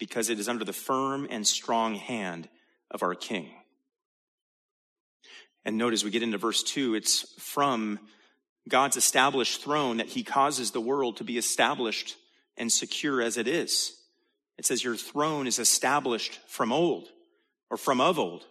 [0.00, 2.48] because it is under the firm and strong hand
[2.90, 3.50] of our King.
[5.66, 7.98] And note as we get into verse 2, it's from
[8.68, 12.16] God's established throne that he causes the world to be established
[12.56, 13.92] and secure as it is.
[14.58, 17.08] It says, Your throne is established from old
[17.68, 18.46] or from of old.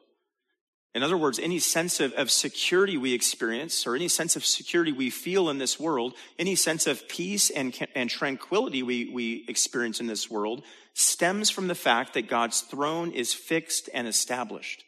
[0.93, 4.91] In other words, any sense of, of security we experience or any sense of security
[4.91, 10.01] we feel in this world, any sense of peace and, and tranquility we, we experience
[10.01, 14.83] in this world stems from the fact that God's throne is fixed and established.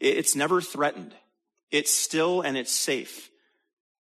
[0.00, 1.14] It's never threatened.
[1.70, 3.30] It's still and it's safe.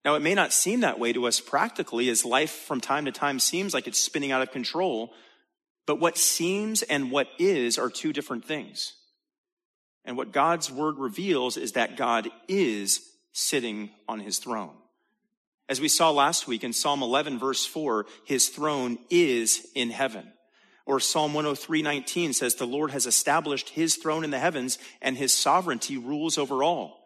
[0.05, 3.13] Now, it may not seem that way to us practically as life from time to
[3.13, 5.13] time seems like it's spinning out of control,
[5.87, 8.95] but what seems and what is are two different things.
[10.05, 13.03] And what God's word reveals is that God is
[13.33, 14.75] sitting on his throne.
[15.69, 20.33] As we saw last week in Psalm 11 verse 4, his throne is in heaven.
[20.87, 25.35] Or Psalm 103:19 says the Lord has established his throne in the heavens and his
[25.35, 26.98] sovereignty rules over all.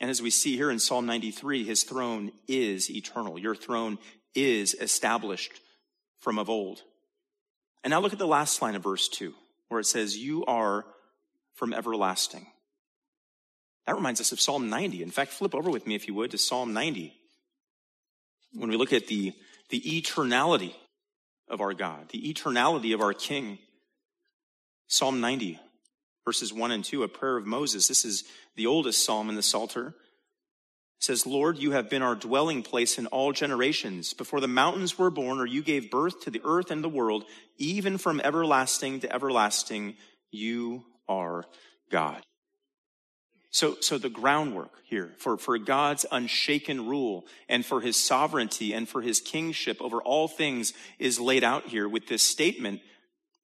[0.00, 3.38] And as we see here in Psalm 93, his throne is eternal.
[3.38, 3.98] Your throne
[4.34, 5.52] is established
[6.20, 6.82] from of old.
[7.82, 9.34] And now look at the last line of verse 2,
[9.68, 10.84] where it says, You are
[11.54, 12.46] from everlasting.
[13.86, 15.02] That reminds us of Psalm 90.
[15.02, 17.14] In fact, flip over with me, if you would, to Psalm 90.
[18.54, 19.32] When we look at the,
[19.70, 20.74] the eternality
[21.48, 23.58] of our God, the eternality of our King.
[24.86, 25.58] Psalm 90,
[26.24, 27.88] verses 1 and 2, a prayer of Moses.
[27.88, 28.24] This is
[28.56, 29.88] the oldest psalm in the Psalter.
[29.88, 34.14] It says, Lord, you have been our dwelling place in all generations.
[34.14, 37.24] Before the mountains were born, or you gave birth to the earth and the world,
[37.56, 39.94] even from everlasting to everlasting,
[40.30, 41.44] you are
[41.90, 42.22] God.
[43.50, 48.88] So, so the groundwork here for, for God's unshaken rule and for his sovereignty and
[48.88, 52.80] for his kingship over all things is laid out here with this statement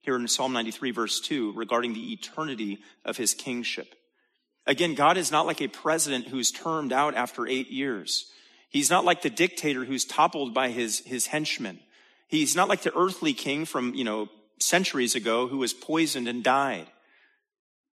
[0.04, 3.94] here in Psalm 93 verse 2 regarding the eternity of his kingship.
[4.66, 8.30] Again, God is not like a president who's termed out after eight years.
[8.70, 11.80] He's not like the dictator who's toppled by his, his henchmen.
[12.28, 16.42] He's not like the earthly king from, you know, centuries ago who was poisoned and
[16.42, 16.86] died.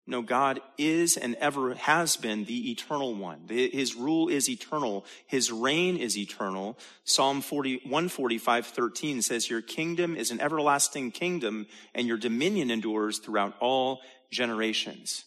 [0.09, 3.41] No, God is and ever has been the eternal one.
[3.47, 5.05] His rule is eternal.
[5.27, 6.79] His reign is eternal.
[7.03, 13.19] Psalm 40, 145, 13 says, Your kingdom is an everlasting kingdom and your dominion endures
[13.19, 15.25] throughout all generations.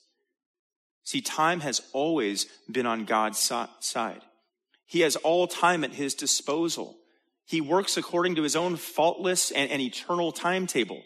[1.05, 4.23] See, time has always been on God's side.
[4.85, 6.97] He has all time at his disposal.
[7.47, 11.03] He works according to his own faultless and, and eternal timetable.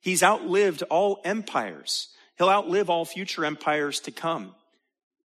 [0.00, 2.10] He's outlived all empires.
[2.38, 4.54] He'll outlive all future empires to come.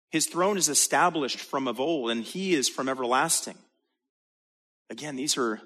[0.09, 3.57] His throne is established from of old, and he is from everlasting.
[4.89, 5.61] Again, these are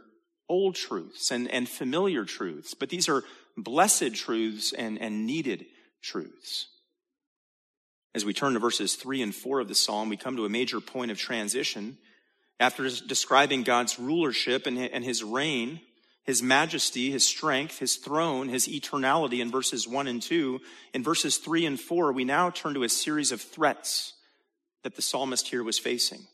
[0.49, 3.23] old truths and, and familiar truths, but these are
[3.57, 5.65] blessed truths and, and needed
[6.01, 6.67] truths.
[8.15, 10.49] As we turn to verses three and four of the psalm, we come to a
[10.49, 11.97] major point of transition.
[12.59, 15.81] After describing God's rulership and his reign,
[16.27, 20.59] his majesty, his strength, his throne, his eternality in verses 1 and 2.
[20.93, 24.13] In verses 3 and 4, we now turn to a series of threats
[24.83, 26.27] that the psalmist here was facing.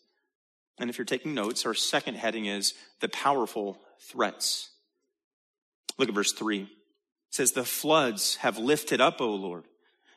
[0.79, 4.71] And if you're taking notes, our second heading is the powerful threats.
[5.99, 6.63] Look at verse 3.
[6.63, 6.69] It
[7.29, 9.65] says, The floods have lifted up, O Lord.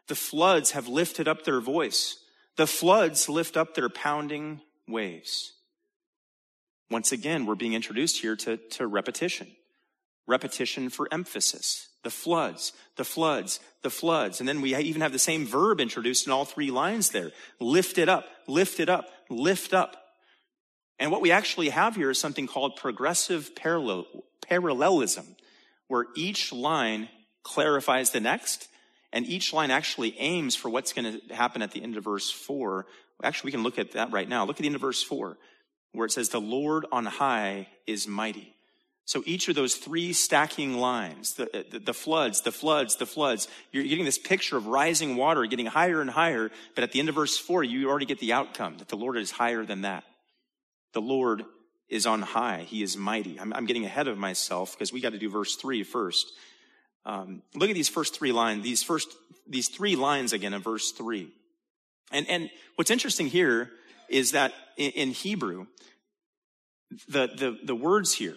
[0.09, 2.17] The floods have lifted up their voice.
[2.57, 5.53] The floods lift up their pounding waves.
[6.91, 9.49] Once again, we're being introduced here to, to repetition
[10.27, 11.89] repetition for emphasis.
[12.03, 14.41] The floods, the floods, the floods.
[14.41, 17.33] And then we even have the same verb introduced in all three lines there.
[17.61, 19.97] Lift it up, lift it up, lift up.
[20.99, 24.07] And what we actually have here is something called progressive parallel,
[24.49, 25.37] parallelism,
[25.89, 27.09] where each line
[27.43, 28.69] clarifies the next,
[29.13, 32.31] and each line actually aims for what's going to happen at the end of verse
[32.31, 32.87] 4.
[33.23, 34.45] Actually, we can look at that right now.
[34.45, 35.37] Look at the end of verse 4,
[35.93, 38.56] where it says, The Lord on high is mighty.
[39.07, 43.47] So each of those three stacking lines, the, the, the, floods, the floods, the floods,
[43.71, 46.51] you're getting this picture of rising water getting higher and higher.
[46.75, 49.17] But at the end of verse four, you already get the outcome that the Lord
[49.17, 50.03] is higher than that.
[50.93, 51.45] The Lord
[51.89, 52.63] is on high.
[52.67, 53.39] He is mighty.
[53.39, 56.33] I'm, I'm getting ahead of myself because we got to do verse three first.
[57.05, 59.15] Um, look at these first three lines, these first,
[59.47, 61.29] these three lines again in verse three.
[62.11, 63.71] And, and what's interesting here
[64.09, 65.67] is that in, in Hebrew,
[67.09, 68.35] the, the, the words here,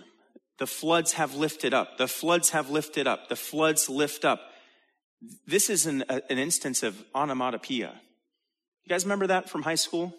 [0.59, 1.97] the floods have lifted up.
[1.97, 3.29] The floods have lifted up.
[3.29, 4.41] The floods lift up.
[5.47, 7.93] This is an, an instance of onomatopoeia.
[8.85, 10.13] You guys remember that from high school?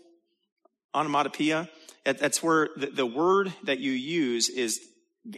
[0.95, 1.69] Onomatopoeia.
[2.05, 4.81] That's where the, the word that you use is,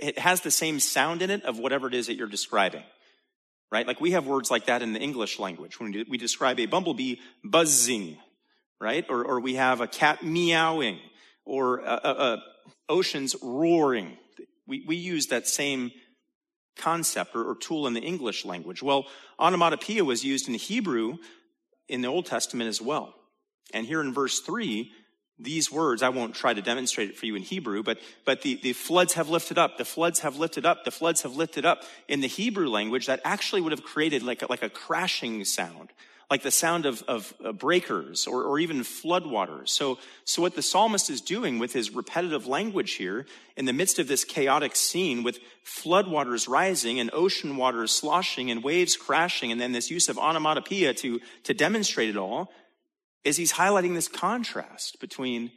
[0.01, 2.85] it has the same sound in it of whatever it is that you're describing.
[3.71, 3.87] Right?
[3.87, 7.17] Like we have words like that in the English language when we describe a bumblebee
[7.43, 8.19] buzzing,
[8.81, 9.07] right?
[9.09, 10.99] Or, or we have a cat meowing
[11.45, 12.43] or a, a, a
[12.89, 14.19] oceans roaring,
[14.73, 15.91] we, we use that same
[16.79, 18.83] concept or, or tool in the English language.
[18.83, 19.05] Well,
[19.39, 21.19] onomatopoeia was used in Hebrew
[21.89, 23.13] in the Old Testament as well.
[23.75, 24.91] And here in verse 3,
[25.39, 28.55] these words, I won't try to demonstrate it for you in Hebrew, but, but the,
[28.63, 31.83] the floods have lifted up, the floods have lifted up, the floods have lifted up.
[32.09, 35.91] In the Hebrew language, that actually would have created like a, like a crashing sound,
[36.33, 39.69] like the sound of, of uh, breakers or, or even floodwaters.
[39.69, 43.99] So, so what the psalmist is doing with his repetitive language here, in the midst
[43.99, 49.61] of this chaotic scene with floodwaters rising and ocean waters sloshing and waves crashing, and
[49.61, 52.51] then this use of onomatopoeia to, to demonstrate it all,
[53.25, 55.51] is he's highlighting this contrast between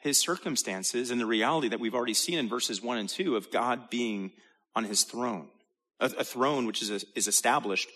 [0.00, 3.50] his circumstances and the reality that we've already seen in verses one and two of
[3.50, 4.32] God being
[4.76, 5.48] on his throne,
[5.98, 7.88] a, a throne which is, a, is established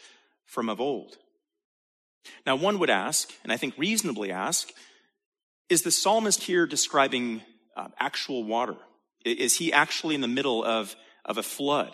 [0.47, 1.19] from of old.
[2.47, 4.71] Now, one would ask, and I think reasonably ask,
[5.69, 7.43] is the psalmist here describing
[7.77, 8.77] uh, actual water?
[9.25, 10.95] Is he actually in the middle of,
[11.25, 11.93] of a flood?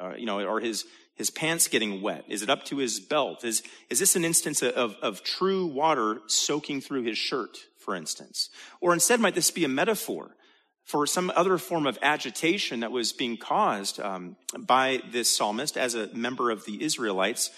[0.00, 0.84] Uh, you know, or his,
[1.16, 2.24] His pants getting wet?
[2.28, 3.44] Is it up to his belt?
[3.44, 8.50] Is, is this an instance of, of true water soaking through his shirt, for instance?
[8.80, 10.36] Or instead, might this be a metaphor
[10.84, 15.94] for some other form of agitation that was being caused um, by this psalmist as
[15.94, 17.50] a member of the Israelites,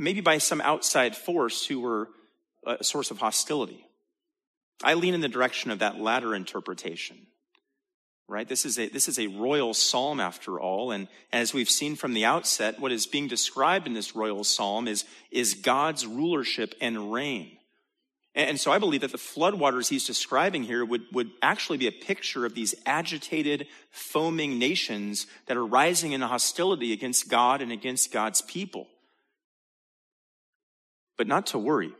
[0.00, 2.08] maybe by some outside force who were
[2.66, 3.86] a source of hostility?
[4.82, 7.26] I lean in the direction of that latter interpretation
[8.30, 8.48] right?
[8.48, 10.92] This is a, this is a royal psalm after all.
[10.92, 14.86] And as we've seen from the outset, what is being described in this royal psalm
[14.86, 17.56] is, is God's rulership and reign.
[18.36, 21.92] And so I believe that the floodwaters he's describing here would, would actually be a
[21.92, 28.12] picture of these agitated, foaming nations that are rising in hostility against God and against
[28.12, 28.86] God's people.
[31.20, 31.92] But not to worry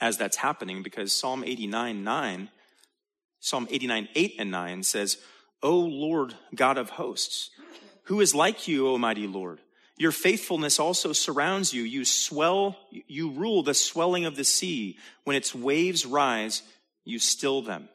[0.00, 2.48] as that's happening because Psalm 89, 9,
[3.38, 5.18] Psalm 89, 8 and 9 says,
[5.62, 7.50] O Lord God of hosts,
[8.06, 9.60] who is like you, O mighty Lord?
[9.98, 11.84] Your faithfulness also surrounds you.
[11.84, 14.98] You swell, you rule the swelling of the sea.
[15.22, 16.64] When its waves rise,
[17.04, 17.88] you still them.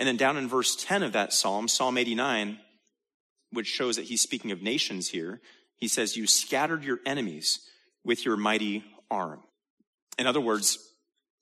[0.00, 2.58] And then down in verse 10 of that psalm, Psalm 89,
[3.52, 5.40] which shows that he's speaking of nations here,
[5.76, 7.60] he says, You scattered your enemies
[8.02, 9.42] with your mighty arm.
[10.18, 10.78] In other words,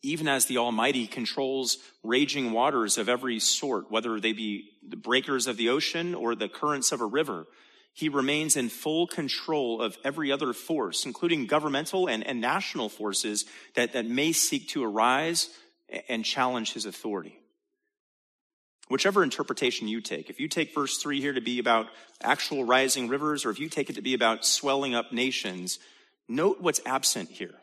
[0.02, 5.46] even as the Almighty controls raging waters of every sort, whether they be the breakers
[5.46, 7.46] of the ocean or the currents of a river,
[7.94, 13.44] he remains in full control of every other force, including governmental and, and national forces
[13.76, 15.48] that, that may seek to arise
[16.08, 17.38] and challenge his authority.
[18.88, 21.86] Whichever interpretation you take, if you take verse 3 here to be about
[22.20, 25.78] actual rising rivers, or if you take it to be about swelling up nations,
[26.28, 27.54] note what's absent here.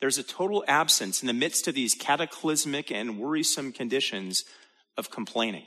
[0.00, 4.44] There's a total absence in the midst of these cataclysmic and worrisome conditions
[4.96, 5.64] of complaining.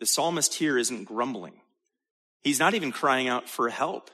[0.00, 1.54] The psalmist here isn't grumbling.
[2.42, 4.10] He's not even crying out for help.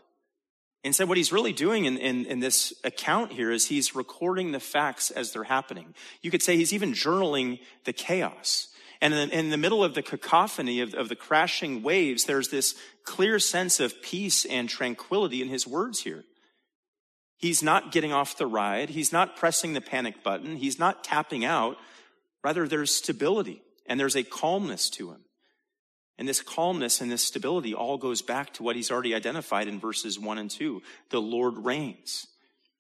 [0.83, 4.61] Instead, what he's really doing in, in, in, this account here is he's recording the
[4.61, 5.95] facts as they're happening.
[6.21, 8.69] You could say he's even journaling the chaos.
[9.01, 12.75] And in, in the middle of the cacophony of, of the crashing waves, there's this
[13.03, 16.25] clear sense of peace and tranquility in his words here.
[17.45, 18.89] He's not getting off the ride.
[18.89, 20.57] He's not pressing the panic button.
[20.57, 21.77] He's not tapping out.
[22.43, 25.21] Rather, there's stability and there's a calmness to him.
[26.17, 29.79] And this calmness and this stability all goes back to what he's already identified in
[29.79, 30.81] verses one and two.
[31.11, 32.29] The Lord reigns.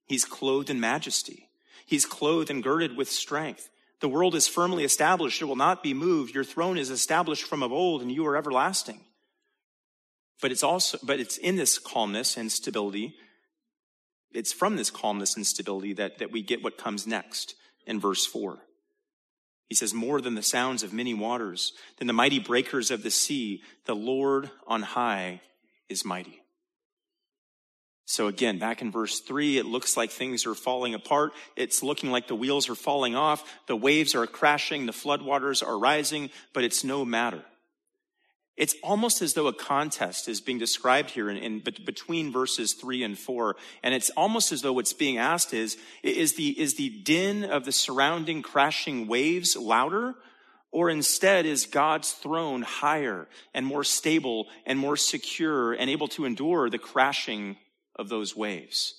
[0.07, 1.51] He's clothed in majesty.
[1.85, 3.69] He's clothed and girded with strength.
[4.01, 5.43] The world is firmly established.
[5.43, 6.35] It will not be moved.
[6.35, 9.01] Your throne is established from of old and you are everlasting.
[10.41, 13.17] But it's also, but it's in this calmness and stability
[14.35, 17.55] it's from this calmness and stability that, that we get what comes next
[17.87, 18.59] in verse 4.
[19.68, 23.11] He says, More than the sounds of many waters, than the mighty breakers of the
[23.11, 25.41] sea, the Lord on high
[25.89, 26.41] is mighty.
[28.07, 31.32] So again, back in verse three, it looks like things are falling apart.
[31.57, 33.43] It's looking like the wheels are falling off.
[33.66, 34.85] The waves are crashing.
[34.85, 37.43] The floodwaters are rising, but it's no matter.
[38.57, 43.03] It's almost as though a contest is being described here in, in, between verses three
[43.03, 43.57] and four.
[43.83, 47.65] And it's almost as though what's being asked is, is the, is the din of
[47.65, 50.15] the surrounding crashing waves louder?
[50.71, 56.25] Or instead is God's throne higher and more stable and more secure and able to
[56.25, 57.57] endure the crashing
[57.97, 58.95] of those waves?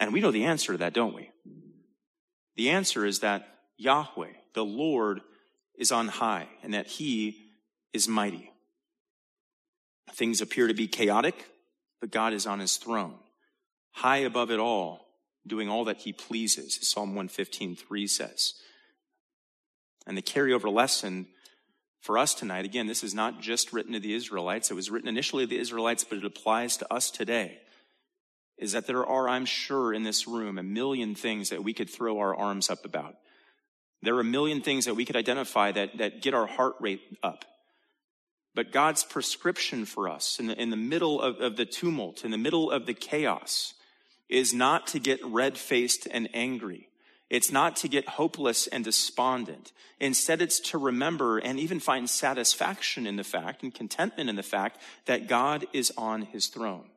[0.00, 1.30] And we know the answer to that, don't we?
[2.56, 5.20] The answer is that Yahweh, the Lord,
[5.76, 7.47] is on high and that he
[7.92, 8.52] is mighty.
[10.12, 11.46] Things appear to be chaotic,
[12.00, 13.14] but God is on his throne,
[13.92, 15.06] high above it all,
[15.46, 18.54] doing all that he pleases, as Psalm 115.3 says.
[20.06, 21.26] And the carryover lesson
[22.00, 24.70] for us tonight, again, this is not just written to the Israelites.
[24.70, 27.58] It was written initially to the Israelites, but it applies to us today.
[28.56, 31.90] Is that there are, I'm sure, in this room, a million things that we could
[31.90, 33.16] throw our arms up about.
[34.02, 37.02] There are a million things that we could identify that, that get our heart rate
[37.22, 37.44] up.
[38.58, 42.32] But God's prescription for us in the, in the middle of, of the tumult, in
[42.32, 43.74] the middle of the chaos,
[44.28, 46.88] is not to get red faced and angry.
[47.30, 49.70] It's not to get hopeless and despondent.
[50.00, 54.42] Instead, it's to remember and even find satisfaction in the fact and contentment in the
[54.42, 56.90] fact that God is on his throne.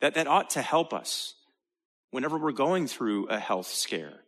[0.00, 1.34] That, that ought to help us
[2.10, 4.18] whenever we're going through a health scare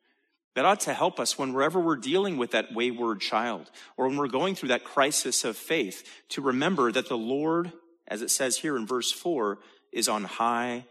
[0.55, 4.29] that ought to help us whenever we're dealing with that wayward child or when we're
[4.29, 7.73] going through that crisis of faith to remember that the Lord,
[8.09, 9.59] as it says here in verse 4,
[9.93, 10.85] is on high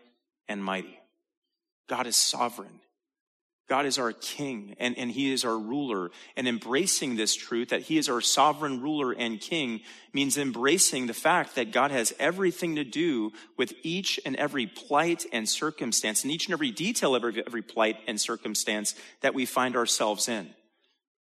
[0.48, 1.00] and mighty.
[1.88, 2.80] God is sovereign.
[3.70, 6.10] God is our king and, and he is our ruler.
[6.36, 11.14] And embracing this truth that he is our sovereign ruler and king means embracing the
[11.14, 16.32] fact that God has everything to do with each and every plight and circumstance and
[16.32, 20.50] each and every detail of every, every plight and circumstance that we find ourselves in.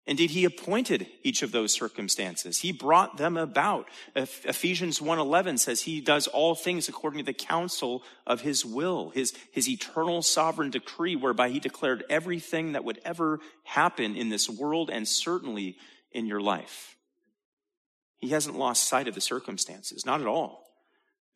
[0.08, 2.60] Indeed, he appointed each of those circumstances.
[2.60, 3.90] He brought them about.
[4.16, 9.34] Ephesians 1.11 says he does all things according to the counsel of his will, his,
[9.52, 14.90] his eternal sovereign decree, whereby he declared everything that would ever happen in this world
[14.90, 15.76] and certainly
[16.14, 16.96] in your life.
[18.18, 20.67] He hasn't lost sight of the circumstances, not at all.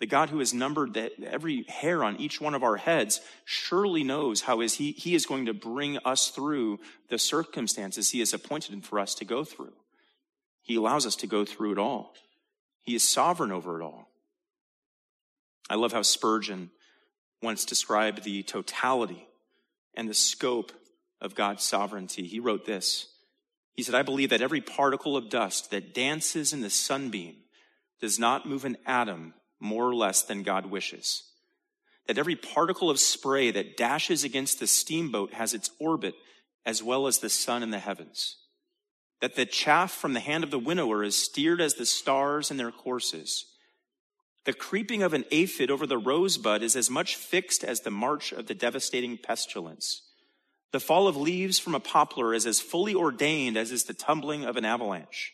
[0.02, 4.04] The God who has numbered the, every hair on each one of our heads surely
[4.04, 6.80] knows how is he, he is going to bring us through
[7.10, 9.74] the circumstances he has appointed for us to go through.
[10.64, 12.16] He allows us to go through it all.
[12.82, 14.10] He is sovereign over it all.
[15.70, 16.72] I love how Spurgeon
[17.44, 19.28] once described the totality
[19.94, 20.72] and the scope
[21.22, 22.26] of God's sovereignty.
[22.26, 23.06] He wrote this.
[23.76, 27.36] He said, I believe that every particle of dust that dances in the sunbeam
[28.00, 31.24] does not move an atom more or less than God wishes.
[32.08, 36.16] That every particle of spray that dashes against the steamboat has its orbit
[36.66, 38.38] as well as the sun in the heavens.
[39.22, 42.58] That the chaff from the hand of the winnower is steered as the stars in
[42.58, 43.46] their courses.
[44.46, 48.32] The creeping of an aphid over the rosebud is as much fixed as the march
[48.32, 50.02] of the devastating pestilence.
[50.72, 54.46] The fall of leaves from a poplar is as fully ordained as is the tumbling
[54.46, 55.34] of an avalanche.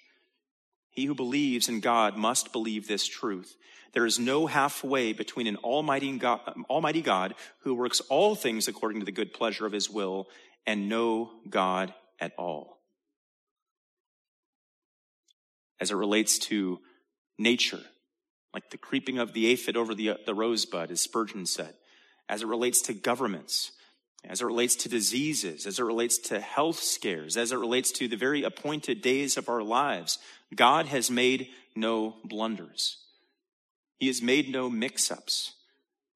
[0.89, 3.55] He who believes in God must believe this truth
[3.93, 8.99] there is no halfway between an almighty God, almighty God who works all things according
[8.99, 10.27] to the good pleasure of his will
[10.65, 12.79] and no God at all.
[15.79, 16.79] As it relates to
[17.38, 17.81] nature,
[18.53, 21.73] like the creeping of the aphid over the, the rosebud, as Spurgeon said,
[22.27, 23.71] as it relates to governments,
[24.25, 28.07] as it relates to diseases, as it relates to health scares, as it relates to
[28.07, 30.17] the very appointed days of our lives,
[30.55, 32.97] God has made no blunders.
[33.97, 35.53] He has made no mix ups.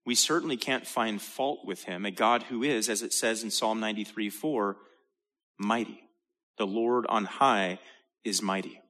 [0.06, 3.52] We certainly can't find fault with him, a God who is, as it says in
[3.52, 4.78] Psalm 93 4,
[5.58, 6.02] mighty.
[6.58, 7.80] The Lord on high
[8.24, 8.82] is mighty.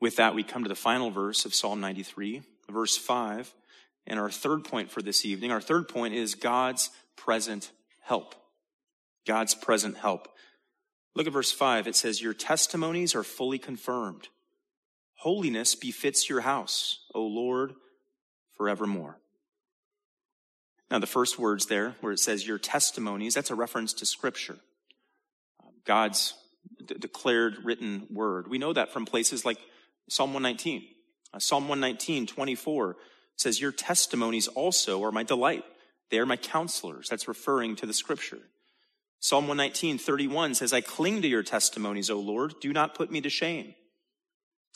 [0.00, 3.54] With that, we come to the final verse of Psalm 93, verse 5.
[4.06, 7.70] And our third point for this evening, our third point is God's present
[8.00, 8.34] help.
[9.26, 10.28] God's present help.
[11.14, 11.86] Look at verse 5.
[11.86, 14.28] It says, Your testimonies are fully confirmed.
[15.22, 17.74] Holiness befits your house, O Lord,
[18.56, 19.20] forevermore.
[20.90, 24.56] Now, the first words there, where it says your testimonies, that's a reference to Scripture,
[25.84, 26.34] God's
[26.84, 28.48] d- declared written word.
[28.48, 29.58] We know that from places like
[30.08, 30.88] Psalm 119.
[31.32, 32.96] Uh, Psalm 119, 24
[33.36, 35.62] says, Your testimonies also are my delight.
[36.10, 37.08] They are my counselors.
[37.08, 38.40] That's referring to the Scripture.
[39.20, 42.54] Psalm 119, 31 says, I cling to your testimonies, O Lord.
[42.60, 43.76] Do not put me to shame.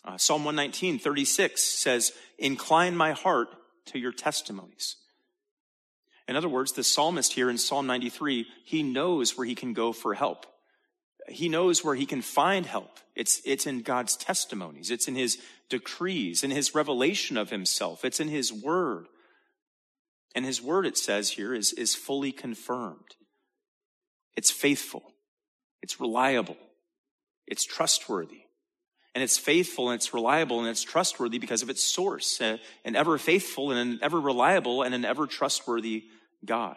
[0.07, 3.49] Uh, Psalm 119, 36 says, Incline my heart
[3.87, 4.97] to your testimonies.
[6.29, 9.93] In other words, the psalmist here in Psalm 93, he knows where he can go
[9.93, 10.47] for help.
[11.29, 12.99] He knows where he can find help.
[13.17, 14.91] It's, it's in God's testimonies.
[14.91, 15.39] It's in his
[15.69, 18.05] decrees, in his revelation of himself.
[18.05, 19.07] It's in his word.
[20.37, 23.17] And his word, it says here, is, is fully confirmed.
[24.37, 25.03] It's faithful.
[25.83, 26.59] It's reliable.
[27.47, 28.46] It's trustworthy
[29.17, 33.17] and it's faithful and it's reliable and it's trustworthy because of its source, an ever
[33.17, 36.05] faithful and an ever reliable and an ever trustworthy
[36.45, 36.77] God.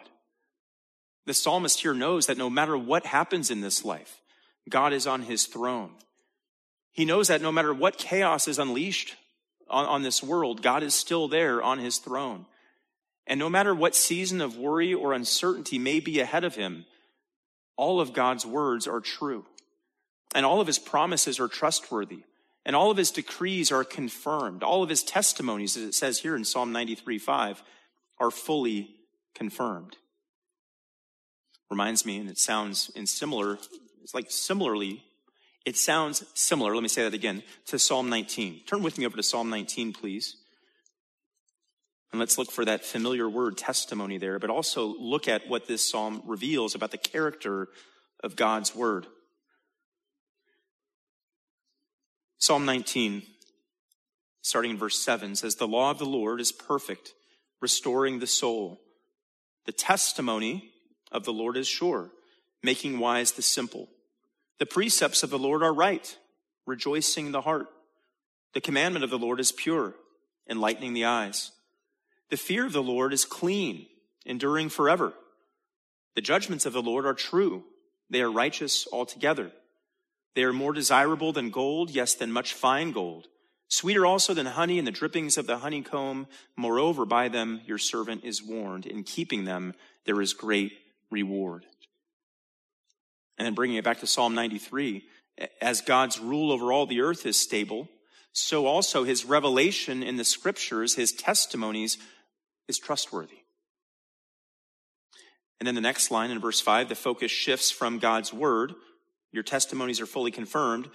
[1.26, 4.22] The psalmist here knows that no matter what happens in this life,
[4.70, 5.90] God is on his throne.
[6.92, 9.16] He knows that no matter what chaos is unleashed
[9.68, 12.46] on, on this world, God is still there on his throne.
[13.26, 16.86] And no matter what season of worry or uncertainty may be ahead of him,
[17.76, 19.44] all of God's words are true.
[20.34, 22.22] And all of his promises are trustworthy.
[22.64, 24.62] And all of his decrees are confirmed.
[24.62, 27.62] All of his testimonies, as it says here in Psalm 93 5,
[28.18, 28.96] are fully
[29.34, 29.96] confirmed.
[31.70, 33.58] Reminds me, and it sounds in similar,
[34.02, 35.02] it's like similarly,
[35.64, 38.62] it sounds similar, let me say that again, to Psalm 19.
[38.66, 40.36] Turn with me over to Psalm 19, please.
[42.12, 45.88] And let's look for that familiar word testimony there, but also look at what this
[45.88, 47.68] psalm reveals about the character
[48.24, 49.06] of God's word.
[52.40, 53.22] Psalm 19,
[54.40, 57.12] starting in verse 7, says, The law of the Lord is perfect,
[57.60, 58.80] restoring the soul.
[59.66, 60.72] The testimony
[61.12, 62.08] of the Lord is sure,
[62.62, 63.88] making wise the simple.
[64.58, 66.16] The precepts of the Lord are right,
[66.64, 67.66] rejoicing the heart.
[68.54, 69.94] The commandment of the Lord is pure,
[70.48, 71.52] enlightening the eyes.
[72.30, 73.84] The fear of the Lord is clean,
[74.24, 75.12] enduring forever.
[76.14, 77.64] The judgments of the Lord are true.
[78.08, 79.52] They are righteous altogether.
[80.34, 83.26] They are more desirable than gold, yes, than much fine gold.
[83.68, 86.26] Sweeter also than honey and the drippings of the honeycomb.
[86.56, 88.86] Moreover, by them your servant is warned.
[88.86, 89.74] In keeping them,
[90.06, 90.72] there is great
[91.10, 91.64] reward.
[93.38, 95.04] And then bringing it back to Psalm 93,
[95.60, 97.88] as God's rule over all the earth is stable,
[98.32, 101.96] so also his revelation in the scriptures, his testimonies,
[102.68, 103.38] is trustworthy.
[105.58, 108.74] And then the next line in verse 5, the focus shifts from God's word,
[109.32, 110.88] your testimonies are fully confirmed,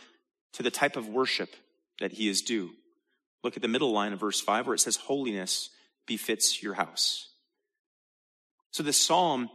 [0.53, 1.55] to the type of worship
[1.99, 2.71] that he is due.
[3.43, 5.69] Look at the middle line of verse 5 where it says, Holiness
[6.07, 7.29] befits your house.
[8.71, 9.49] So this psalm,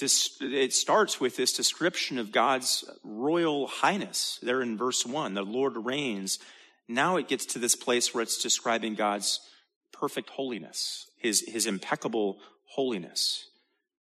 [0.00, 5.34] it starts with this description of God's royal highness there in verse 1.
[5.34, 6.38] The Lord reigns.
[6.88, 9.40] Now it gets to this place where it's describing God's
[9.92, 13.48] perfect holiness, his, his impeccable holiness.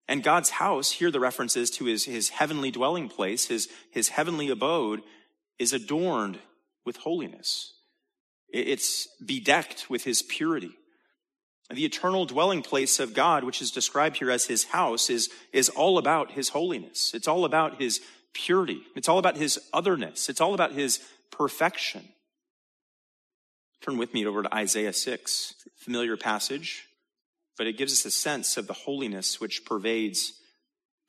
[0.08, 4.10] And God's house, here the reference is to his, his heavenly dwelling place, his, his
[4.10, 5.02] heavenly abode,
[5.58, 6.40] is adorned
[6.86, 7.74] with holiness.
[8.50, 10.72] It's bedecked with his purity.
[11.72, 15.70] The eternal dwelling place of God, which is described here as his house, is, is
[15.70, 17.14] all about his holiness.
[17.16, 18.02] It's all about his
[18.34, 18.82] purity.
[18.96, 20.30] It's all about his otherness.
[20.30, 21.00] It's all about his
[21.32, 22.08] perfection.
[23.82, 26.86] Turn with me over to Isaiah 6, familiar passage
[27.58, 30.34] but it gives us a sense of the holiness which pervades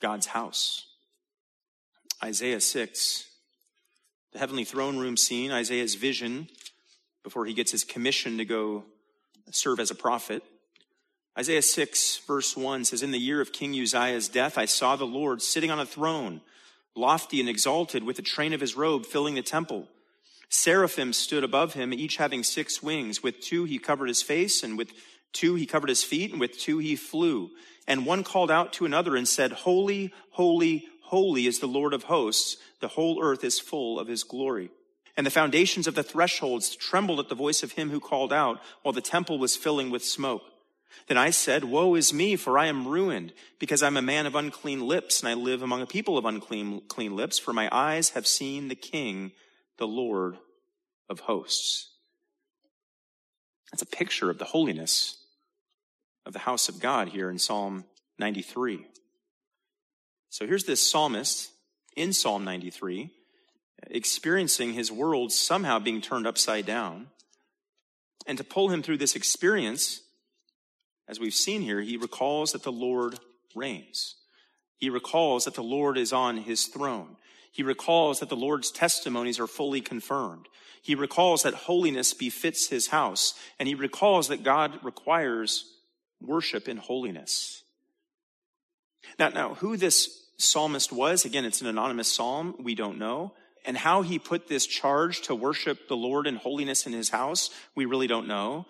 [0.01, 0.87] God's house.
[2.23, 3.25] Isaiah 6,
[4.33, 6.49] the heavenly throne room scene, Isaiah's vision
[7.23, 8.85] before he gets his commission to go
[9.51, 10.43] serve as a prophet.
[11.39, 15.05] Isaiah 6, verse 1 says, In the year of King Uzziah's death, I saw the
[15.05, 16.41] Lord sitting on a throne,
[16.95, 19.89] lofty and exalted, with the train of his robe filling the temple.
[20.49, 23.23] Seraphim stood above him, each having six wings.
[23.23, 24.93] With two he covered his face, and with
[25.33, 27.51] Two, he covered his feet, and with two, he flew.
[27.87, 32.05] And one called out to another and said, Holy, holy, holy is the Lord of
[32.05, 32.57] hosts.
[32.81, 34.71] The whole earth is full of his glory.
[35.17, 38.61] And the foundations of the thresholds trembled at the voice of him who called out,
[38.83, 40.43] while the temple was filling with smoke.
[41.09, 44.35] Then I said, Woe is me, for I am ruined, because I'm a man of
[44.35, 48.11] unclean lips, and I live among a people of unclean clean lips, for my eyes
[48.11, 49.33] have seen the King,
[49.79, 50.39] the Lord
[51.09, 51.91] of hosts.
[53.77, 55.19] That's a picture of the holiness
[56.25, 57.85] of the house of God here in Psalm
[58.19, 58.87] 93.
[60.31, 61.51] So here's this psalmist
[61.95, 63.11] in Psalm 93
[63.91, 67.09] experiencing his world somehow being turned upside down.
[68.27, 70.01] And to pull him through this experience,
[71.07, 73.19] as we've seen here, he recalls that the Lord
[73.55, 74.15] reigns.
[74.79, 77.19] He recalls that the Lord is on his throne.
[77.53, 80.47] He recalls that the Lord's testimonies are fully confirmed.
[80.87, 83.35] He recalls that holiness befits his house.
[83.59, 85.65] And he recalls that God requires
[86.23, 87.65] worship in holiness.
[89.19, 92.55] Now, now, who this psalmist was, again, it's an anonymous psalm.
[92.61, 93.35] We don't know.
[93.65, 97.51] And how he put this charge to worship the Lord in holiness in his house,
[97.75, 98.67] we really don't know.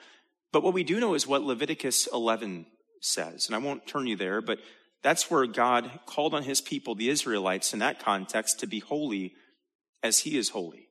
[0.52, 2.64] But what we do know is what Leviticus 11
[3.02, 3.46] says.
[3.46, 4.58] And I won't turn you there, but
[5.02, 9.34] that's where God called on his people, the Israelites, in that context, to be holy
[10.02, 10.85] as he is holy.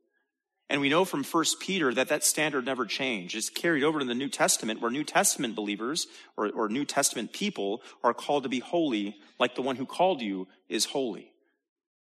[0.70, 3.36] And we know from 1 Peter that that standard never changed.
[3.36, 6.08] It's carried over to the New Testament where New Testament believers
[6.38, 10.22] or, or, New Testament people are called to be holy like the one who called
[10.22, 11.32] you is holy.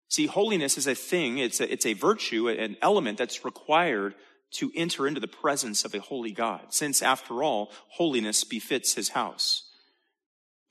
[0.08, 1.38] See, holiness is a thing.
[1.38, 4.16] It's a, it's a virtue, an element that's required
[4.52, 6.60] to enter into the presence of a holy God.
[6.70, 9.70] Since after all, holiness befits his house.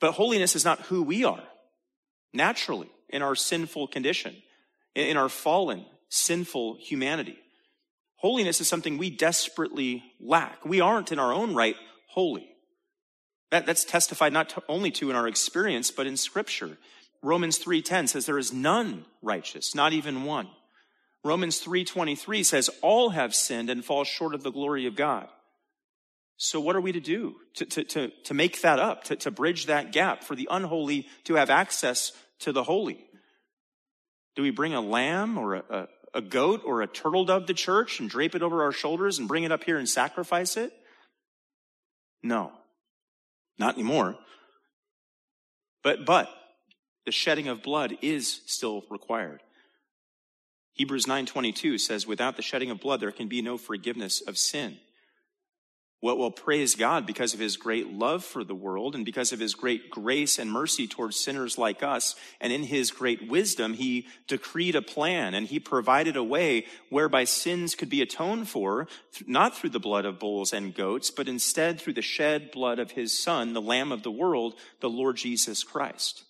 [0.02, 1.44] But holiness is not who we are
[2.34, 4.36] naturally in our sinful condition,
[4.96, 7.40] in our fallen, sinful humanity.
[8.20, 10.66] Holiness is something we desperately lack.
[10.66, 12.50] We aren't in our own right holy.
[13.52, 16.78] That, that's testified not to, only to in our experience, but in scripture.
[17.24, 20.50] Romans 3.10 says there is none righteous, not even one.
[21.24, 25.28] Romans 3.23 says all have sinned and fall short of the glory of God.
[26.36, 29.32] So what are we to do to, to, to, to make that up, to, to
[29.32, 33.06] bridge that gap for the unholy to have access to the holy?
[34.36, 37.54] Do we bring a lamb or a, a, a goat or a turtle dove to
[37.54, 40.74] church and drape it over our shoulders and bring it up here and sacrifice it?
[42.22, 42.52] No,
[43.58, 44.16] not anymore.
[45.84, 46.30] But, but,
[47.06, 49.42] the shedding of blood is still required.
[50.74, 54.78] Hebrews 9:22 says without the shedding of blood there can be no forgiveness of sin.
[56.02, 59.40] Well, well, praise God because of his great love for the world and because of
[59.42, 62.16] his great grace and mercy towards sinners like us.
[62.40, 67.26] And in his great wisdom, he decreed a plan and he provided a way whereby
[67.26, 68.88] sins could be atoned for,
[69.28, 72.92] not through the blood of bulls and goats, but instead through the shed blood of
[72.92, 76.24] his son, the lamb of the world, the Lord Jesus Christ.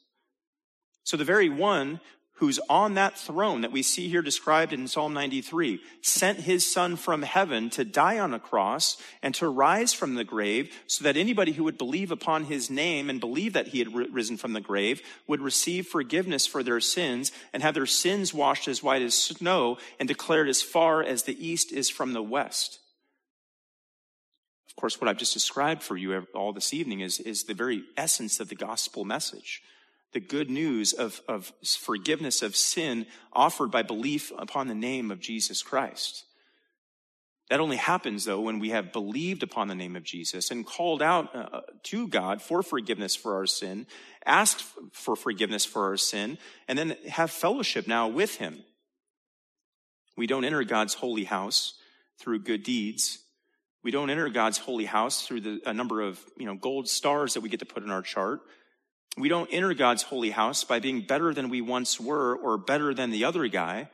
[1.03, 1.99] So the very one
[2.39, 6.95] who's on that throne that we see here described in Psalm 93, sent his son
[6.95, 11.17] from heaven to die on a cross and to rise from the grave so that
[11.17, 14.61] anybody who would believe upon his name and believe that he had risen from the
[14.61, 19.15] grave would receive forgiveness for their sins and have their sins washed as white as
[19.15, 22.79] snow and declared as far as the east is from the west.
[24.69, 27.83] Of course, what I've just described for you all this evening is, is the very
[27.97, 29.61] essence of the gospel message
[30.13, 35.19] the good news of, of forgiveness of sin offered by belief upon the name of
[35.19, 36.25] Jesus Christ.
[37.49, 41.01] That only happens, though, when we have believed upon the name of Jesus and called
[41.01, 43.87] out uh, to God for forgiveness for our sin,
[44.23, 46.37] asked for forgiveness for our sin,
[46.67, 48.63] and then have fellowship now with Him.
[50.15, 51.73] We don't enter God's holy house
[52.19, 53.19] through good deeds.
[53.83, 57.33] We don't enter God's holy house through the, a number of you know, gold stars
[57.33, 58.41] that we get to put in our chart.
[59.19, 62.93] We don't enter God's holy house by being better than we once were or better
[62.93, 63.89] than the other guy.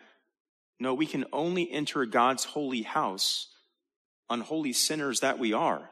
[0.79, 3.47] No, we can only enter God's holy house,
[4.29, 5.89] unholy sinners that we are,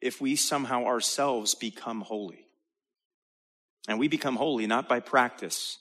[0.00, 2.46] if we somehow ourselves become holy.
[3.86, 5.78] And we become holy not by practice,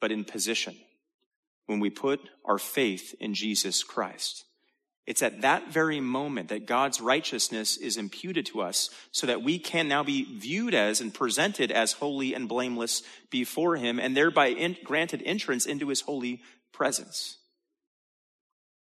[0.00, 0.74] but in position
[1.66, 4.44] when we put our faith in Jesus Christ.
[5.06, 9.58] It's at that very moment that God's righteousness is imputed to us so that we
[9.58, 14.48] can now be viewed as and presented as holy and blameless before Him and thereby
[14.48, 16.40] in, granted entrance into His holy
[16.72, 17.38] presence.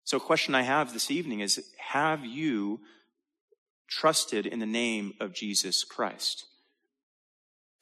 [0.06, 2.80] So, a question I have this evening is Have you
[3.88, 6.46] trusted in the name of Jesus Christ?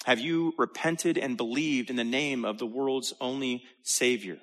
[0.06, 4.38] Have you repented and believed in the name of the world's only Savior?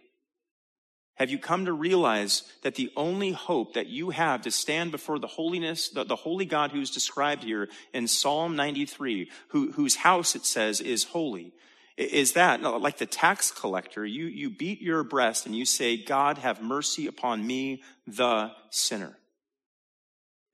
[1.16, 5.18] Have you come to realize that the only hope that you have to stand before
[5.18, 10.34] the holiness, the, the holy God who's described here in Psalm 93, who, whose house
[10.34, 11.52] it says is holy,
[11.98, 16.38] is that like the tax collector, you, you beat your breast and you say, God,
[16.38, 19.18] have mercy upon me, the sinner.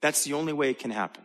[0.00, 1.24] That's the only way it can happen.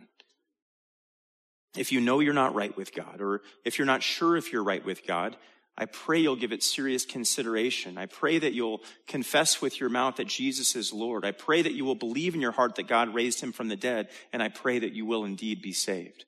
[1.76, 4.64] If you know you're not right with God, or if you're not sure if you're
[4.64, 5.36] right with God,
[5.78, 7.98] I pray you'll give it serious consideration.
[7.98, 11.26] I pray that you'll confess with your mouth that Jesus is Lord.
[11.26, 13.76] I pray that you will believe in your heart that God raised him from the
[13.76, 16.26] dead, and I pray that you will indeed be saved.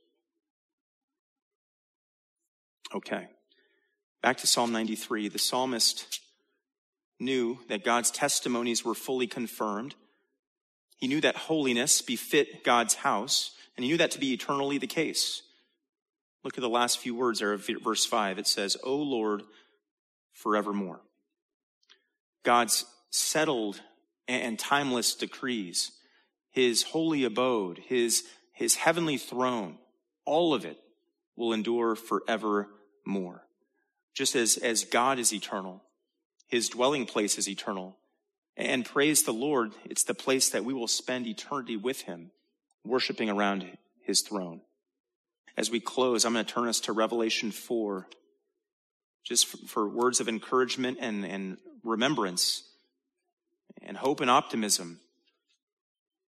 [2.94, 3.28] Okay.
[4.24, 5.28] Back to Psalm 93.
[5.28, 6.20] The psalmist
[7.20, 9.94] knew that God's testimonies were fully confirmed.
[10.98, 14.88] He knew that holiness befit God's house, and he knew that to be eternally the
[14.88, 15.44] case.
[16.46, 18.38] Look at the last few words there of verse 5.
[18.38, 19.42] It says, O Lord,
[20.32, 21.02] forevermore.
[22.44, 23.82] God's settled
[24.28, 25.92] and timeless decrees,
[26.52, 29.80] his holy abode, his, his heavenly throne,
[30.24, 30.78] all of it
[31.36, 33.48] will endure forevermore.
[34.14, 35.82] Just as, as God is eternal,
[36.48, 37.98] his dwelling place is eternal.
[38.56, 42.30] And praise the Lord, it's the place that we will spend eternity with him,
[42.84, 43.68] worshiping around
[44.04, 44.62] his throne
[45.58, 48.08] as we close, I'm going to turn us to Revelation 4,
[49.24, 52.64] just for, for words of encouragement and, and remembrance
[53.82, 55.00] and hope and optimism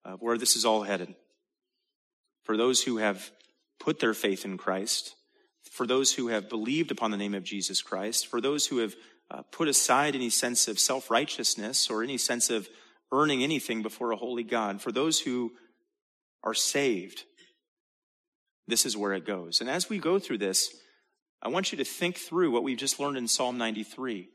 [0.06, 1.14] of where this is all headed.
[2.44, 3.32] For those who have
[3.80, 5.16] put their faith in Christ,
[5.72, 8.96] for those who have believed upon the name of Jesus Christ, for those who have
[9.30, 12.68] uh, put aside any sense of self righteousness or any sense of
[13.12, 15.52] earning anything before a holy God, for those who
[16.44, 17.24] are saved
[18.70, 19.62] this is where it goes.
[19.62, 20.74] And as we go through this,
[21.42, 24.30] I want you to think through what we've just learned in Psalm 93.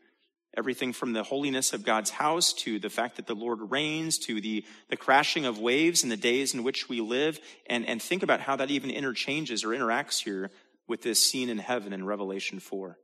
[0.57, 4.41] Everything from the holiness of God's house to the fact that the Lord reigns to
[4.41, 8.23] the, the crashing of waves in the days in which we live, and, and think
[8.23, 10.51] about how that even interchanges or interacts here
[10.87, 12.97] with this scene in heaven in Revelation 4.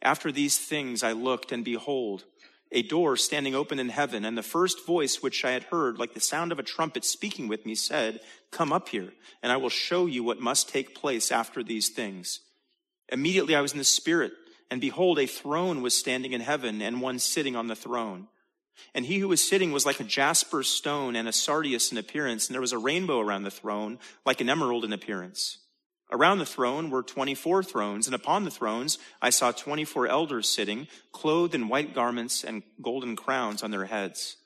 [0.00, 2.24] After these things I looked, and behold,
[2.72, 6.14] a door standing open in heaven, and the first voice which I had heard, like
[6.14, 9.12] the sound of a trumpet speaking with me, said, Come up here,
[9.42, 12.40] and I will show you what must take place after these things.
[13.08, 14.32] Immediately I was in the Spirit,
[14.70, 18.26] and behold, a throne was standing in heaven, and one sitting on the throne.
[18.94, 22.46] And he who was sitting was like a jasper stone and a sardius in appearance,
[22.46, 25.58] and there was a rainbow around the throne, like an emerald in appearance.
[26.12, 30.86] Around the throne were 24 thrones, and upon the thrones I saw 24 elders sitting,
[31.12, 34.36] clothed in white garments and golden crowns on their heads.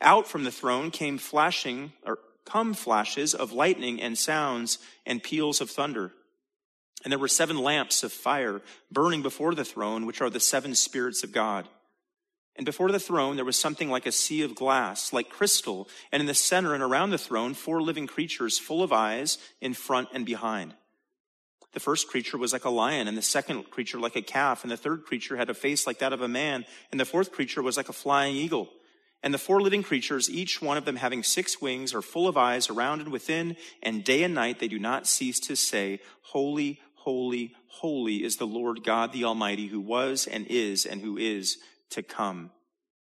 [0.00, 5.60] Out from the throne came flashing, or come flashes of lightning and sounds and peals
[5.60, 6.12] of thunder.
[7.04, 10.74] And there were seven lamps of fire burning before the throne, which are the seven
[10.74, 11.68] spirits of God.
[12.54, 16.20] And before the throne, there was something like a sea of glass, like crystal, and
[16.20, 20.08] in the center and around the throne, four living creatures full of eyes in front
[20.12, 20.74] and behind.
[21.72, 24.70] The first creature was like a lion, and the second creature like a calf, and
[24.70, 27.62] the third creature had a face like that of a man, and the fourth creature
[27.62, 28.70] was like a flying eagle.
[29.22, 32.36] And the four living creatures, each one of them having six wings, are full of
[32.36, 36.80] eyes around and within, and day and night they do not cease to say, Holy,
[36.94, 41.58] holy, holy is the Lord God the Almighty, who was and is and who is
[41.90, 42.50] to come.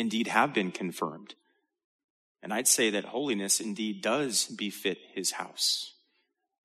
[0.00, 1.34] indeed have been confirmed.
[2.42, 5.92] And I'd say that holiness indeed does befit his house.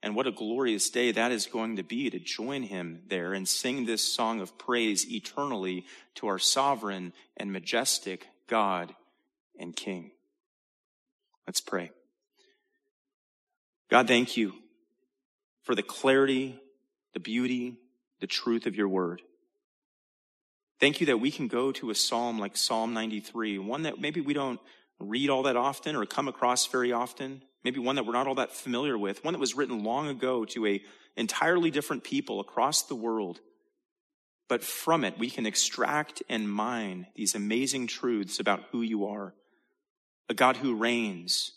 [0.02, 3.46] And what a glorious day that is going to be to join him there and
[3.46, 8.96] sing this song of praise eternally to our sovereign and majestic God
[9.60, 10.12] and King.
[11.46, 11.92] Let's pray.
[13.90, 14.54] God, thank you
[15.64, 16.58] for the clarity,
[17.14, 17.80] the beauty,
[18.22, 19.22] the truth of your word.
[20.80, 24.20] Thank you that we can go to a psalm like Psalm 93, one that maybe
[24.20, 24.60] we don't
[25.00, 28.36] read all that often or come across very often, maybe one that we're not all
[28.36, 30.82] that familiar with, one that was written long ago to a
[31.16, 33.40] entirely different people across the world.
[34.48, 39.34] But from it, we can extract and mine these amazing truths about who you are.
[40.30, 41.52] A God who reigns,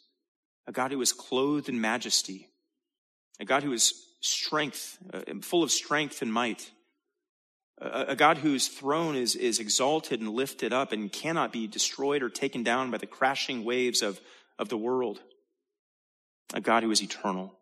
[0.67, 2.49] a God who is clothed in majesty,
[3.41, 6.71] a God who is strength, uh, full of strength and might,
[7.81, 12.29] a, God whose throne is, is exalted and lifted up and cannot be destroyed or
[12.29, 14.21] taken down by the crashing waves of,
[14.59, 15.21] of the world.
[16.55, 17.55] A God who is eternal.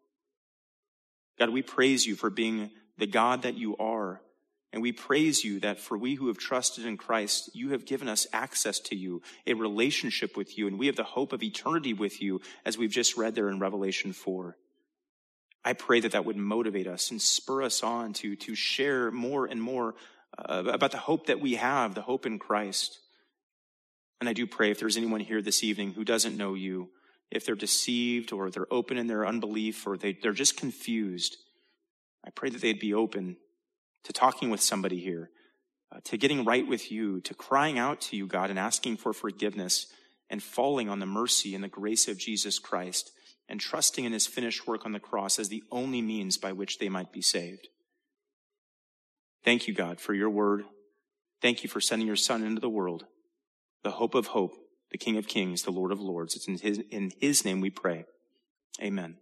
[1.38, 4.20] God, we praise you for being the God that you are.
[4.72, 8.08] And we praise you that for we who have trusted in Christ, you have given
[8.08, 11.94] us access to you, a relationship with you, and we have the hope of eternity
[11.94, 14.56] with you, as we've just read there in Revelation 4.
[15.66, 19.46] I pray that that would motivate us and spur us on to, to share more
[19.46, 19.96] and more
[20.38, 23.00] uh, about the hope that we have, the hope in Christ.
[24.20, 26.90] And I do pray if there's anyone here this evening who doesn't know you,
[27.32, 31.36] if they're deceived or they're open in their unbelief or they, they're just confused,
[32.24, 33.36] I pray that they'd be open
[34.04, 35.30] to talking with somebody here,
[35.90, 39.12] uh, to getting right with you, to crying out to you, God, and asking for
[39.12, 39.88] forgiveness
[40.30, 43.10] and falling on the mercy and the grace of Jesus Christ
[43.48, 46.78] and trusting in his finished work on the cross as the only means by which
[46.78, 47.68] they might be saved.
[49.44, 50.64] Thank you, God, for your word.
[51.40, 53.04] Thank you for sending your son into the world,
[53.84, 54.54] the hope of hope,
[54.90, 56.34] the King of kings, the Lord of lords.
[56.34, 58.06] It's in his, in his name we pray.
[58.82, 59.18] Amen.